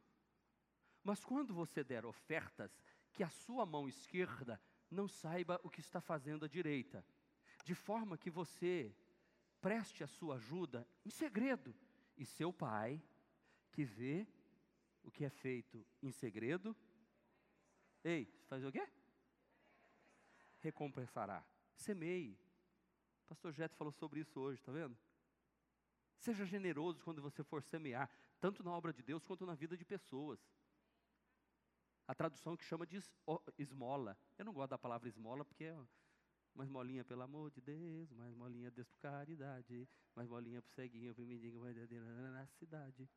[1.03, 2.79] Mas quando você der ofertas,
[3.11, 7.03] que a sua mão esquerda não saiba o que está fazendo a direita,
[7.65, 8.95] de forma que você
[9.63, 11.73] preste a sua ajuda em segredo.
[12.17, 13.01] E seu pai,
[13.71, 14.27] que vê
[15.01, 16.75] o que é feito em segredo,
[18.03, 18.85] ei, faz o quê?
[20.59, 21.43] Recompensará.
[21.73, 22.37] Semeie.
[23.25, 24.97] Pastor Jeto falou sobre isso hoje, está vendo?
[26.17, 28.09] Seja generoso quando você for semear,
[28.41, 30.39] tanto na obra de Deus quanto na vida de pessoas.
[32.05, 33.01] A tradução que chama de
[33.57, 34.17] esmola.
[34.37, 35.85] Eu não gosto da palavra esmola porque é
[36.55, 41.13] mais molinha pelo amor de Deus, mais molinha Deus por caridade, mais molinha pro ceguinho,
[41.13, 43.09] pro mendigo, na cidade.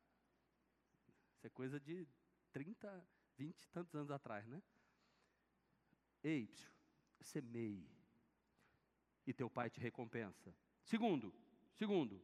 [1.35, 2.07] Isso é coisa de
[2.51, 3.07] 30,
[3.37, 4.61] 20 e tantos anos atrás, né?
[6.23, 6.51] Ei,
[7.21, 7.87] semeie,
[9.25, 10.55] e teu pai te recompensa.
[10.83, 11.33] Segundo,
[11.73, 12.21] segundo,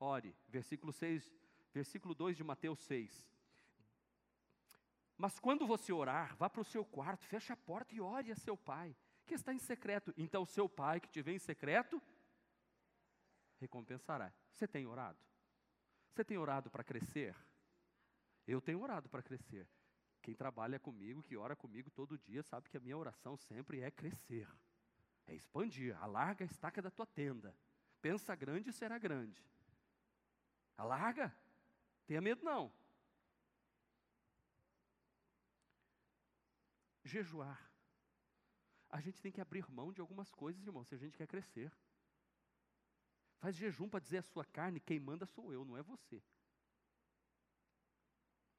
[0.00, 1.32] ore, versículo 6,
[1.72, 3.28] versículo 2 de Mateus 6.
[5.16, 8.36] Mas quando você orar, vá para o seu quarto, feche a porta e ore a
[8.36, 8.94] seu pai
[9.26, 10.14] que está em secreto.
[10.16, 12.00] Então, seu pai que te vê em secreto,
[13.58, 14.32] recompensará.
[14.52, 15.18] Você tem orado?
[16.10, 17.36] Você tem orado para crescer?
[18.46, 19.68] Eu tenho orado para crescer.
[20.22, 23.90] Quem trabalha comigo, que ora comigo todo dia, sabe que a minha oração sempre é
[23.90, 24.48] crescer,
[25.26, 25.96] é expandir.
[26.02, 27.54] Alarga a estaca da tua tenda.
[28.00, 29.44] Pensa grande e será grande.
[30.76, 31.34] Alarga.
[32.06, 32.72] Tenha medo não.
[37.04, 37.65] Jejuar.
[38.96, 41.70] A gente tem que abrir mão de algumas coisas, irmão, se a gente quer crescer.
[43.36, 46.22] Faz jejum para dizer a sua carne, quem manda sou eu, não é você.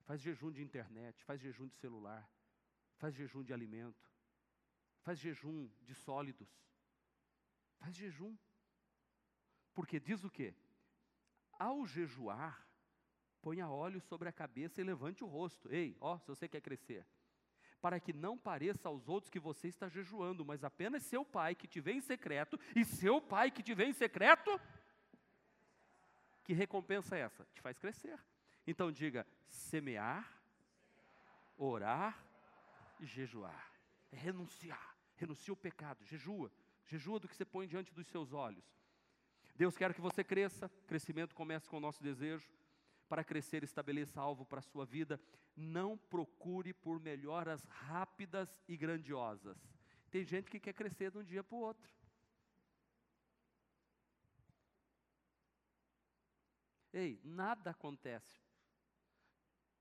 [0.04, 2.32] Faz jejum de internet, faz jejum de celular,
[2.98, 4.08] faz jejum de alimento,
[5.02, 6.56] faz jejum de sólidos.
[7.80, 8.38] Faz jejum.
[9.74, 10.54] Porque diz o quê?
[11.54, 12.64] Ao jejuar,
[13.42, 15.68] ponha óleo sobre a cabeça e levante o rosto.
[15.74, 17.08] Ei, ó, se você quer crescer.
[17.88, 21.66] Para que não pareça aos outros que você está jejuando, mas apenas seu pai que
[21.66, 24.60] te vê em secreto, e seu pai que te vê em secreto,
[26.44, 27.48] que recompensa é essa?
[27.54, 28.20] Te faz crescer.
[28.68, 30.30] Então diga: semear,
[31.58, 32.22] orar
[33.00, 33.72] e jejuar.
[34.12, 34.98] É renunciar.
[35.16, 36.52] Renuncia o pecado, jejua.
[36.88, 38.66] Jejua do que você põe diante dos seus olhos.
[39.56, 42.50] Deus quer que você cresça, crescimento começa com o nosso desejo.
[43.08, 45.20] Para crescer, estabeleça alvo para a sua vida.
[45.56, 49.58] Não procure por melhoras rápidas e grandiosas.
[50.10, 51.92] Tem gente que quer crescer de um dia para o outro.
[56.94, 58.42] Ei, nada acontece.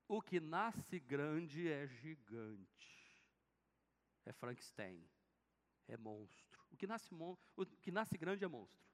[0.07, 3.25] O que nasce grande é gigante.
[4.25, 5.03] É Frankenstein.
[5.87, 6.61] É monstro.
[6.71, 7.09] O que nasce,
[7.55, 8.86] o que nasce grande é monstro.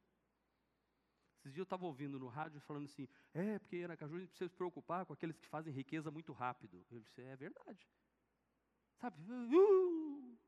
[1.44, 4.30] Esses dias eu estava ouvindo no rádio falando assim, é, porque em Aracaju a gente
[4.30, 6.86] precisa se preocupar com aqueles que fazem riqueza muito rápido.
[6.90, 7.86] Eu disse, é verdade.
[8.96, 10.40] Sabe, uh,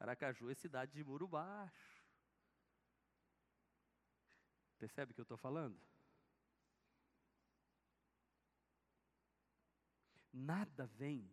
[0.00, 2.04] Aracaju é cidade de muro baixo.
[4.76, 5.80] Percebe o que eu estou falando?
[10.32, 11.32] Nada vem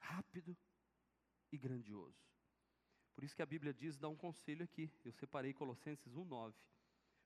[0.00, 0.54] rápido
[1.50, 2.33] e grandioso.
[3.14, 4.90] Por isso que a Bíblia diz, dá um conselho aqui.
[5.04, 6.54] Eu separei Colossenses 1:9.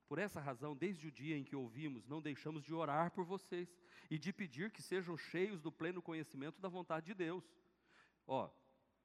[0.07, 3.76] Por essa razão, desde o dia em que ouvimos, não deixamos de orar por vocês
[4.11, 7.45] e de pedir que sejam cheios do pleno conhecimento da vontade de Deus.
[8.26, 8.51] Ó,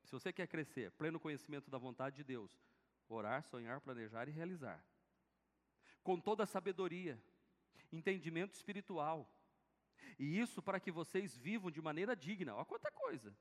[0.04, 2.52] se você quer crescer, pleno conhecimento da vontade de Deus,
[3.10, 4.84] orar, sonhar, planejar e realizar.
[6.04, 7.22] Com toda a sabedoria,
[7.92, 9.30] entendimento espiritual,
[10.18, 12.56] e isso para que vocês vivam de maneira digna.
[12.56, 13.36] Olha quanta coisa.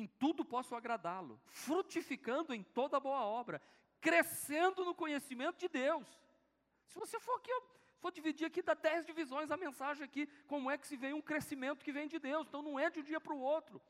[0.00, 3.60] Em tudo posso agradá-lo, frutificando em toda boa obra,
[4.00, 6.08] crescendo no conhecimento de Deus.
[6.86, 7.52] Se você for aqui,
[7.98, 11.20] for dividir aqui, dá dez divisões a mensagem aqui, como é que se vem um
[11.20, 12.48] crescimento que vem de Deus.
[12.48, 13.80] Então não é de um dia para o outro.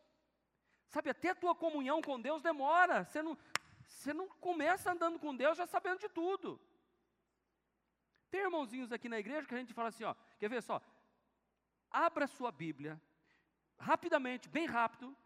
[0.88, 3.04] Sabe, até a tua comunhão com Deus demora.
[3.04, 3.38] Você não,
[3.86, 6.60] você não começa andando com Deus já sabendo de tudo.
[8.32, 10.82] Tem irmãozinhos aqui na igreja que a gente fala assim, ó, quer ver só?
[11.88, 13.00] Abra sua Bíblia,
[13.78, 15.16] rapidamente, bem rápido,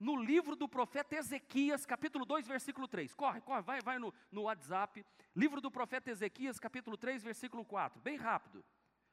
[0.00, 3.14] no livro do profeta Ezequias, capítulo 2, versículo 3.
[3.14, 5.04] Corre, corre, vai, vai no, no WhatsApp.
[5.34, 8.00] Livro do profeta Ezequias, capítulo 3, versículo 4.
[8.00, 8.64] Bem rápido.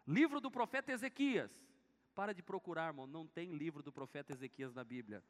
[0.08, 1.52] Livro do profeta Ezequias.
[2.14, 5.24] Para de procurar, irmão, não tem livro do profeta Ezequias na Bíblia.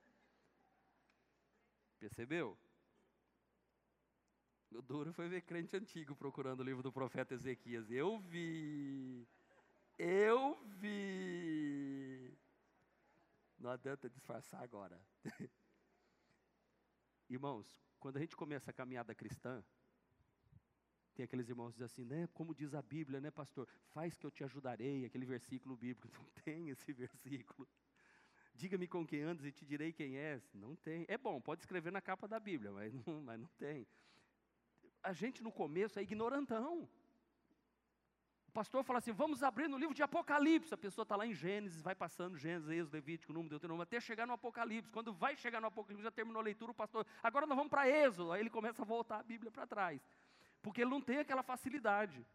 [1.99, 2.57] Percebeu?
[4.73, 7.91] O duro foi ver crente antigo procurando o livro do profeta Ezequias.
[7.91, 9.27] Eu vi.
[9.99, 12.00] Eu vi.
[13.61, 14.99] Não adianta disfarçar agora.
[17.29, 19.63] Irmãos, quando a gente começa a caminhada cristã,
[21.13, 22.27] tem aqueles irmãos que dizem assim, né?
[22.33, 23.67] Como diz a Bíblia, né, pastor?
[23.89, 26.09] Faz que eu te ajudarei, aquele versículo bíblico.
[26.19, 27.67] Não tem esse versículo.
[28.53, 30.51] Diga-me com quem andas e te direi quem és.
[30.53, 31.05] Não tem.
[31.07, 33.87] É bom, pode escrever na capa da Bíblia, mas não, mas não tem
[35.03, 36.87] a gente no começo é ignorantão.
[38.51, 40.73] O pastor fala assim: vamos abrir no livro de Apocalipse.
[40.73, 44.27] A pessoa está lá em Gênesis, vai passando Gênesis, Êxodo, Levítico, Número, Deuteronômio, até chegar
[44.27, 44.91] no Apocalipse.
[44.91, 47.87] Quando vai chegar no Apocalipse, já terminou a leitura, o pastor, agora nós vamos para
[47.87, 48.33] Êxodo.
[48.33, 50.01] Aí ele começa a voltar a Bíblia para trás.
[50.61, 52.25] Porque ele não tem aquela facilidade.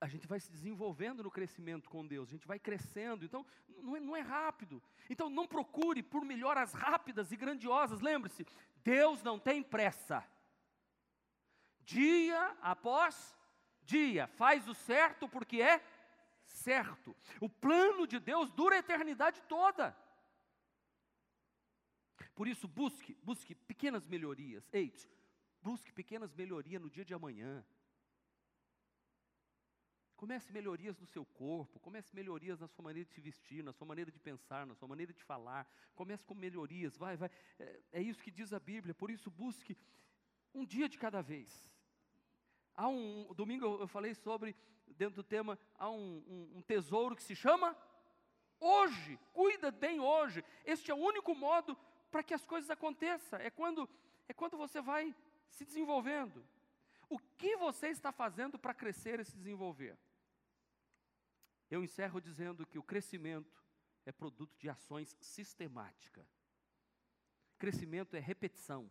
[0.00, 3.44] a gente vai se desenvolvendo no crescimento com Deus, a gente vai crescendo, então
[3.82, 4.82] não é, não é rápido.
[5.10, 8.46] Então não procure por melhoras rápidas e grandiosas, lembre-se,
[8.82, 10.26] Deus não tem pressa.
[11.90, 13.36] Dia após
[13.82, 15.82] dia, faz o certo porque é
[16.44, 17.16] certo.
[17.40, 19.96] O plano de Deus dura a eternidade toda.
[22.32, 24.68] Por isso, busque, busque pequenas melhorias.
[24.72, 24.94] Ei,
[25.60, 27.64] busque pequenas melhorias no dia de amanhã.
[30.14, 33.86] Comece melhorias no seu corpo, comece melhorias na sua maneira de se vestir, na sua
[33.86, 35.66] maneira de pensar, na sua maneira de falar.
[35.96, 37.30] Comece com melhorias, vai, vai.
[37.58, 39.76] É, é isso que diz a Bíblia, por isso busque
[40.54, 41.69] um dia de cada vez.
[42.76, 44.56] Há um, domingo eu falei sobre,
[44.86, 47.76] dentro do tema, há um, um, um tesouro que se chama
[48.58, 49.18] hoje.
[49.32, 50.44] Cuida bem hoje.
[50.64, 51.76] Este é o único modo
[52.10, 53.38] para que as coisas aconteçam.
[53.38, 53.88] É quando,
[54.28, 55.14] é quando você vai
[55.48, 56.44] se desenvolvendo.
[57.08, 59.98] O que você está fazendo para crescer e se desenvolver?
[61.70, 63.64] Eu encerro dizendo que o crescimento
[64.04, 66.28] é produto de ações sistemáticas.
[67.58, 68.90] Crescimento é repetição.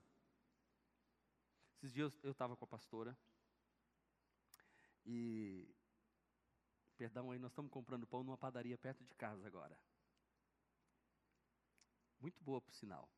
[1.75, 3.17] Esses dias eu estava com a pastora
[5.05, 5.67] e,
[6.97, 9.79] perdão aí, nós estamos comprando pão numa padaria perto de casa agora.
[12.19, 13.09] Muito boa, por sinal.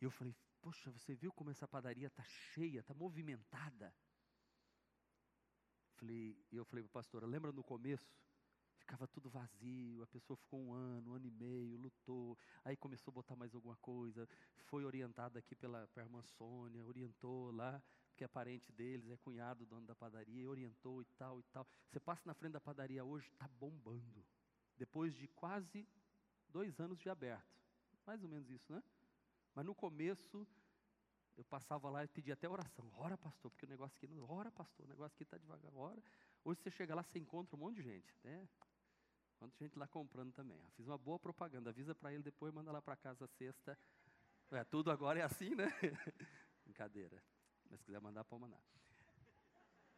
[0.00, 3.94] E eu falei, poxa, você viu como essa padaria está cheia, está movimentada?
[5.96, 8.18] Falei, e eu falei para a pastora, lembra no começo?
[8.88, 13.12] ficava tudo vazio, a pessoa ficou um ano, um ano e meio, lutou, aí começou
[13.12, 14.26] a botar mais alguma coisa,
[14.56, 17.82] foi orientada aqui pela, pela irmã Sônia, orientou lá,
[18.18, 21.64] porque é parente deles, é cunhado do dono da padaria, orientou e tal e tal.
[21.88, 24.26] Você passa na frente da padaria hoje, está bombando.
[24.76, 25.88] Depois de quase
[26.48, 27.62] dois anos de aberto.
[28.04, 28.82] Mais ou menos isso, né?
[29.54, 30.44] Mas no começo,
[31.36, 32.90] eu passava lá e pedia até oração.
[32.94, 34.28] Ora, pastor, porque o negócio aqui não.
[34.28, 35.72] Ora, pastor, o negócio aqui está devagar.
[35.72, 36.02] Ora.
[36.42, 38.18] Hoje você chega lá, você encontra um monte de gente.
[38.24, 38.48] Né?
[39.38, 40.60] Quanta gente lá comprando também.
[40.60, 41.70] Eu fiz uma boa propaganda.
[41.70, 43.78] Avisa para ele depois, manda lá para casa sexta.
[44.50, 45.68] É, tudo agora é assim, né?
[46.64, 47.22] Brincadeira.
[47.70, 48.60] Mas se quiser mandar, pode mandar.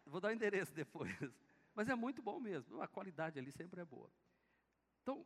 [0.07, 1.11] Vou dar o endereço depois.
[1.75, 2.81] Mas é muito bom mesmo.
[2.83, 4.11] A qualidade ali sempre é boa.
[5.03, 5.25] Então,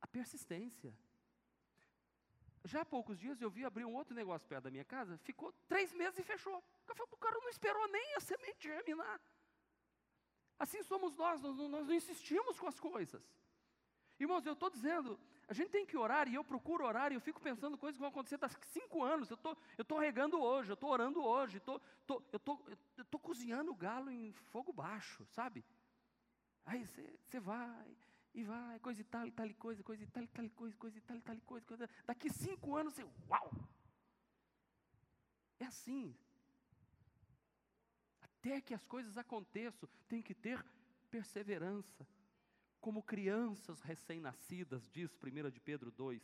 [0.00, 0.92] a persistência.
[2.64, 5.52] Já há poucos dias eu vi abrir um outro negócio perto da minha casa, ficou
[5.68, 6.62] três meses e fechou.
[7.10, 9.20] O cara não esperou nem a semente germinar.
[10.58, 13.22] Assim somos nós, nós, nós não insistimos com as coisas.
[14.18, 15.18] Irmãos, eu estou dizendo,
[15.48, 18.00] a gente tem que orar, e eu procuro orar, e eu fico pensando coisas que
[18.00, 19.30] vão acontecer daqui cinco anos.
[19.30, 22.62] Eu tô, estou regando hoje, eu estou orando hoje, tô, tô, eu estou
[23.10, 25.64] tô cozinhando o galo em fogo baixo, sabe?
[26.66, 27.96] Aí você vai,
[28.34, 30.50] e vai, coisa e tal, e tal, e coisa, coisa e tal, e tal, e
[30.50, 31.90] coisa, coisa e tal, e tal, e coisa, coisa.
[32.04, 33.50] Daqui cinco anos você, uau!
[35.58, 36.14] É assim,
[38.20, 40.62] até que as coisas aconteçam, tem que ter
[41.10, 42.06] perseverança.
[42.80, 46.22] Como crianças recém-nascidas, diz 1 de Pedro 2,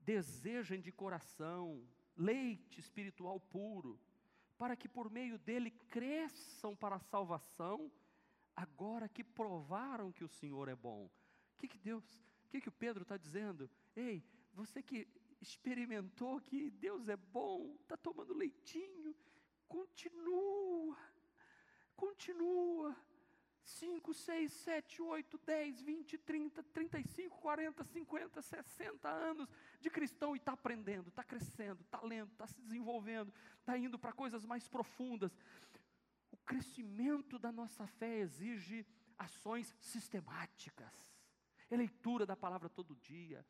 [0.00, 3.98] desejem de coração leite espiritual puro,
[4.56, 7.90] para que por meio dele cresçam para a salvação,
[8.54, 11.06] agora que provaram que o Senhor é bom.
[11.06, 12.04] O que, que Deus,
[12.46, 13.68] o que, que o Pedro está dizendo?
[13.96, 14.22] Ei,
[14.52, 15.08] você que
[15.40, 19.14] experimentou que Deus é bom, está tomando leitinho,
[19.68, 20.96] Continua,
[21.96, 22.96] continua.
[23.64, 29.48] 5, 6, 7, 8, 10, 20, 30, 35, 40, 50, 60 anos
[29.80, 34.12] de cristão e está aprendendo, está crescendo, está lendo, está se desenvolvendo, está indo para
[34.12, 35.34] coisas mais profundas.
[36.30, 38.86] O crescimento da nossa fé exige
[39.18, 40.92] ações sistemáticas,
[41.70, 43.46] é leitura da palavra todo dia,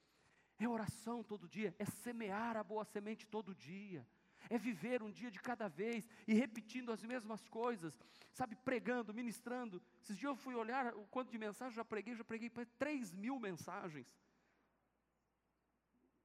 [0.58, 4.06] é oração todo dia, é semear a boa semente todo dia
[4.50, 7.98] é viver um dia de cada vez e repetindo as mesmas coisas,
[8.32, 9.82] sabe, pregando, ministrando.
[10.02, 13.12] Esses dias eu fui olhar o quanto de mensagens já preguei, já preguei para 3
[13.12, 14.06] mil mensagens.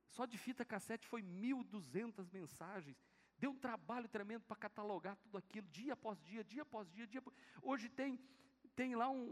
[0.10, 2.98] Só de fita cassete foi 1.200 mensagens.
[3.38, 7.08] Deu um trabalho tremendo para catalogar tudo aquilo, dia após dia, dia após dia.
[7.08, 7.24] dia.
[7.62, 8.20] Hoje tem,
[8.76, 9.28] tem lá um,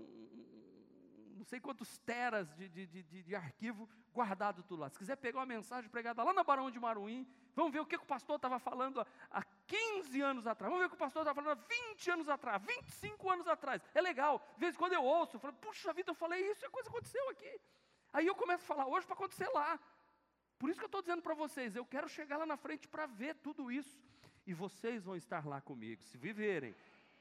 [1.38, 4.90] não sei quantos teras de, de, de, de, arquivo guardado tudo lá.
[4.90, 7.98] Se quiser pegar uma mensagem pregada lá na Barão de Maruim, vamos ver o que,
[7.98, 11.22] que o pastor estava falando há 15 anos atrás, vamos ver o que o pastor
[11.22, 13.82] estava falando há 20 anos atrás, 25 anos atrás.
[13.94, 16.66] É legal, de vez em quando eu ouço, eu falo, puxa vida, eu falei isso
[16.66, 17.62] a coisa aconteceu aqui.
[18.12, 19.80] Aí eu começo a falar hoje para acontecer lá.
[20.58, 23.06] Por isso que eu estou dizendo para vocês, eu quero chegar lá na frente para
[23.06, 24.00] ver tudo isso.
[24.46, 26.74] E vocês vão estar lá comigo, se viverem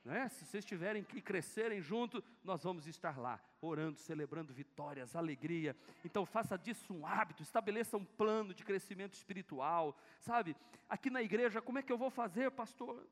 [0.06, 0.28] né?
[0.28, 5.76] Se vocês tiverem que crescerem junto, nós vamos estar lá, orando, celebrando vitórias, alegria.
[6.04, 10.56] Então faça disso um hábito, estabeleça um plano de crescimento espiritual, sabe?
[10.88, 13.04] Aqui na igreja, como é que eu vou fazer, pastor?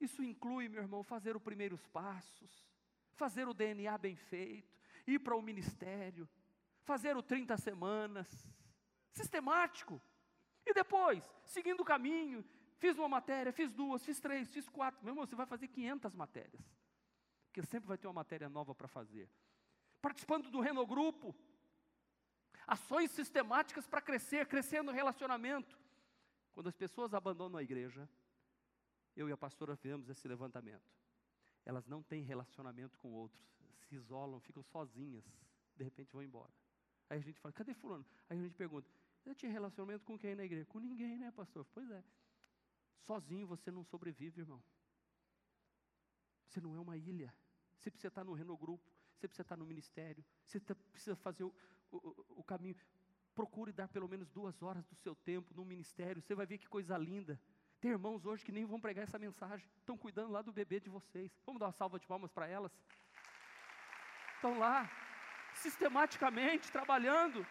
[0.00, 2.68] Isso inclui, meu irmão, fazer os primeiros passos,
[3.12, 4.76] fazer o DNA bem feito,
[5.06, 6.28] ir para o ministério,
[6.82, 8.28] fazer o 30 semanas,
[9.12, 10.02] sistemático.
[10.66, 12.44] E depois, seguindo o caminho,
[12.82, 15.00] Fiz uma matéria, fiz duas, fiz três, fiz quatro.
[15.04, 16.60] Meu irmão, você vai fazer 500 matérias.
[17.46, 19.30] Porque sempre vai ter uma matéria nova para fazer.
[20.00, 21.32] Participando do Renogrupo.
[22.66, 25.78] Ações sistemáticas para crescer, crescer no relacionamento.
[26.52, 28.08] Quando as pessoas abandonam a igreja,
[29.14, 30.90] eu e a pastora fizemos esse levantamento.
[31.64, 33.40] Elas não têm relacionamento com outros,
[33.86, 35.24] se isolam, ficam sozinhas,
[35.76, 36.52] de repente vão embora.
[37.08, 38.04] Aí a gente fala, cadê fulano?
[38.28, 38.90] Aí a gente pergunta,
[39.24, 40.66] eu tinha relacionamento com quem na igreja?
[40.66, 41.64] Com ninguém, né, pastor?
[41.72, 42.02] Pois é.
[43.00, 44.62] Sozinho você não sobrevive, irmão.
[46.46, 47.34] Você não é uma ilha.
[47.78, 51.42] Você precisa estar no Renault Grupo, você precisa estar no ministério, você tá, precisa fazer
[51.42, 51.52] o,
[51.90, 52.76] o, o caminho.
[53.34, 56.68] Procure dar pelo menos duas horas do seu tempo no ministério, você vai ver que
[56.68, 57.40] coisa linda.
[57.80, 60.88] Tem irmãos hoje que nem vão pregar essa mensagem, estão cuidando lá do bebê de
[60.88, 61.32] vocês.
[61.44, 62.70] Vamos dar uma salva de palmas para elas?
[64.36, 64.88] Estão lá,
[65.54, 67.44] sistematicamente trabalhando.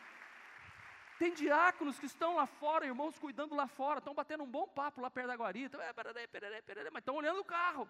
[1.22, 5.00] Tem diáconos que estão lá fora, irmãos cuidando lá fora, estão batendo um bom papo
[5.00, 7.88] lá perto da guarita, é, mas estão olhando o carro.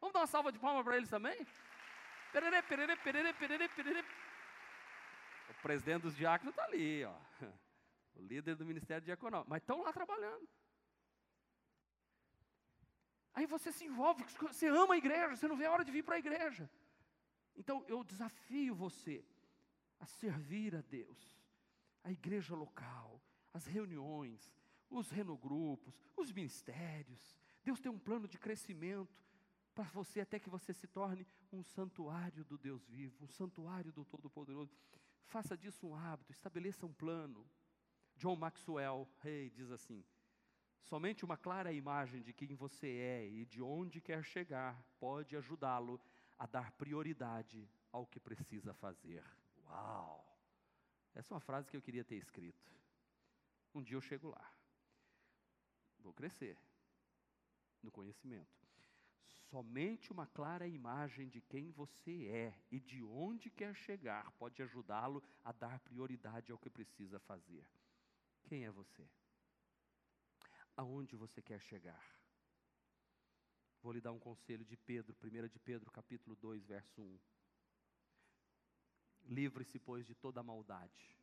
[0.00, 1.46] Vamos dar uma salva de palmas para eles também?
[2.32, 4.08] Perere, perere, perere, perere, perere.
[5.50, 7.14] O presidente dos diáconos está ali, ó.
[8.16, 9.44] O líder do ministério diaconal.
[9.46, 10.48] Mas estão lá trabalhando.
[13.34, 16.02] Aí você se envolve, você ama a igreja, você não vê a hora de vir
[16.02, 16.70] para a igreja.
[17.54, 19.22] Então eu desafio você
[20.00, 21.41] a servir a Deus
[22.04, 23.22] a igreja local,
[23.52, 24.52] as reuniões,
[24.90, 27.36] os renogrupos, os ministérios.
[27.62, 29.22] Deus tem um plano de crescimento
[29.74, 34.04] para você até que você se torne um santuário do Deus vivo, um santuário do
[34.04, 34.76] Todo-Poderoso.
[35.24, 37.48] Faça disso um hábito, estabeleça um plano.
[38.16, 40.04] John Maxwell, hey, diz assim:
[40.82, 46.00] somente uma clara imagem de quem você é e de onde quer chegar pode ajudá-lo
[46.38, 49.24] a dar prioridade ao que precisa fazer.
[49.64, 50.31] Uau!
[51.14, 52.72] Essa é uma frase que eu queria ter escrito.
[53.74, 54.54] Um dia eu chego lá.
[55.98, 56.58] Vou crescer
[57.82, 58.62] no conhecimento.
[59.50, 65.22] Somente uma clara imagem de quem você é e de onde quer chegar pode ajudá-lo
[65.44, 67.66] a dar prioridade ao que precisa fazer.
[68.44, 69.06] Quem é você?
[70.74, 72.02] Aonde você quer chegar?
[73.82, 77.18] Vou lhe dar um conselho de Pedro, 1 de Pedro, capítulo 2, verso 1.
[79.28, 81.16] Livre-se, pois, de toda maldade,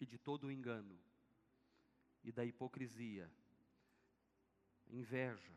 [0.00, 0.98] e de todo o engano,
[2.24, 3.30] e da hipocrisia,
[4.88, 5.52] inveja,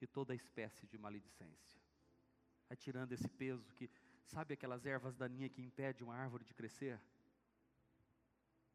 [0.00, 1.80] e toda espécie de maledicência.
[2.68, 3.90] Vai tirando esse peso que,
[4.24, 7.00] sabe aquelas ervas daninhas que impedem uma árvore de crescer?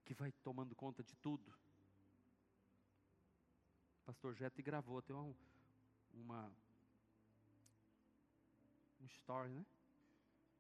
[0.04, 1.50] Que vai tomando conta de tudo.
[4.02, 5.16] O pastor Jete gravou, tem
[6.14, 6.52] uma
[9.02, 9.66] um story, né?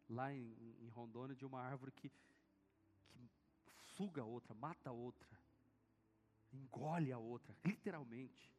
[0.09, 5.27] Lá em, em Rondônia de uma árvore que, que suga a outra, mata a outra,
[6.53, 8.53] engole a outra, literalmente.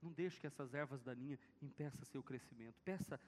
[0.00, 2.80] Não deixe que essas ervas daninhas impeçam seu crescimento.
[2.84, 3.18] Peça,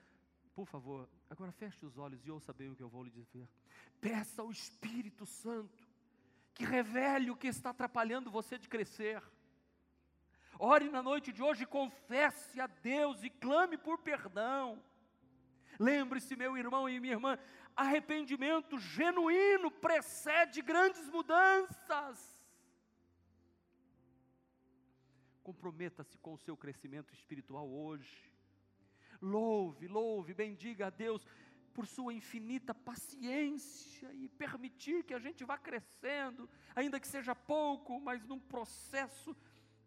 [0.54, 3.48] por favor, agora feche os olhos e ouça bem o que eu vou lhe dizer.
[4.00, 5.86] Peça ao Espírito Santo
[6.54, 9.22] que revele o que está atrapalhando você de crescer.
[10.58, 14.82] Ore na noite de hoje, confesse a Deus e clame por perdão.
[15.78, 17.38] Lembre-se, meu irmão e minha irmã,
[17.74, 22.36] arrependimento genuíno precede grandes mudanças.
[25.42, 28.32] Comprometa-se com o seu crescimento espiritual hoje.
[29.20, 31.26] Louve, louve, bendiga a Deus
[31.72, 38.00] por sua infinita paciência e permitir que a gente vá crescendo, ainda que seja pouco,
[38.00, 39.36] mas num processo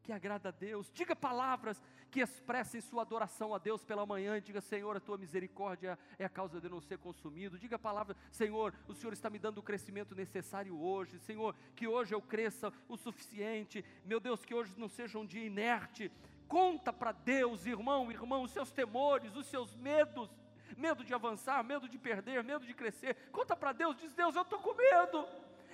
[0.10, 0.91] que agrada a Deus.
[0.91, 1.80] Diga palavras
[2.10, 4.41] que expressem sua adoração a Deus pela manhã.
[4.41, 7.60] Diga, Senhor, a tua misericórdia é a causa de não ser consumido.
[7.60, 11.20] Diga palavra, Senhor, o Senhor está me dando o crescimento necessário hoje.
[11.20, 13.86] Senhor, que hoje eu cresça o suficiente.
[14.03, 16.12] Meu Deus, que hoje não seja um dia inerte.
[16.47, 20.28] Conta para Deus, irmão, irmão, os seus temores, os seus medos.
[20.76, 23.16] Medo de avançar, medo de perder, medo de crescer.
[23.32, 25.28] Conta para Deus, diz Deus, eu estou com medo.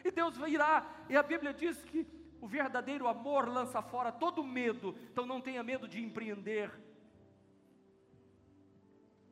[0.03, 0.85] E Deus irá.
[1.07, 2.05] E a Bíblia diz que
[2.45, 6.71] o verdadeiro amor lança fora todo medo, então não tenha medo de empreender.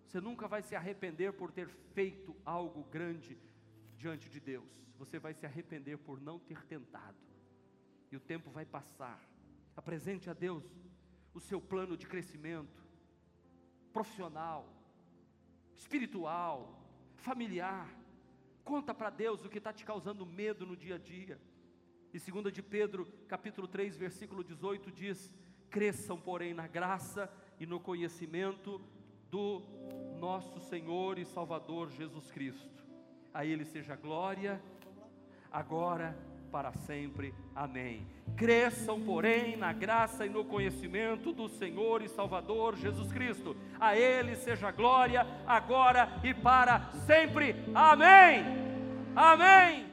[0.07, 3.38] Você nunca vai se arrepender por ter feito algo grande
[3.95, 4.68] diante de Deus.
[4.97, 7.16] Você vai se arrepender por não ter tentado.
[8.11, 9.22] E o tempo vai passar.
[9.78, 10.64] Apresente a Deus
[11.36, 12.84] o seu plano de crescimento
[13.91, 14.68] profissional,
[15.76, 16.84] espiritual,
[17.18, 17.88] familiar.
[18.64, 21.39] Conta para Deus o que está te causando medo no dia a dia.
[22.14, 25.34] E 2 de Pedro, capítulo 3, versículo 18 diz:
[25.70, 28.80] "Cresçam, porém, na graça e no conhecimento
[29.32, 29.64] do
[30.20, 32.84] nosso Senhor e Salvador Jesus Cristo.
[33.34, 34.61] A ele seja glória
[35.51, 36.16] agora
[36.53, 37.34] para sempre.
[37.55, 38.05] Amém.
[38.38, 43.57] Cresçam, porém, na graça e no conhecimento do Senhor e Salvador Jesus Cristo.
[43.80, 47.55] A Ele seja glória, agora e para sempre.
[47.74, 48.45] Amém.
[49.16, 49.92] Amém.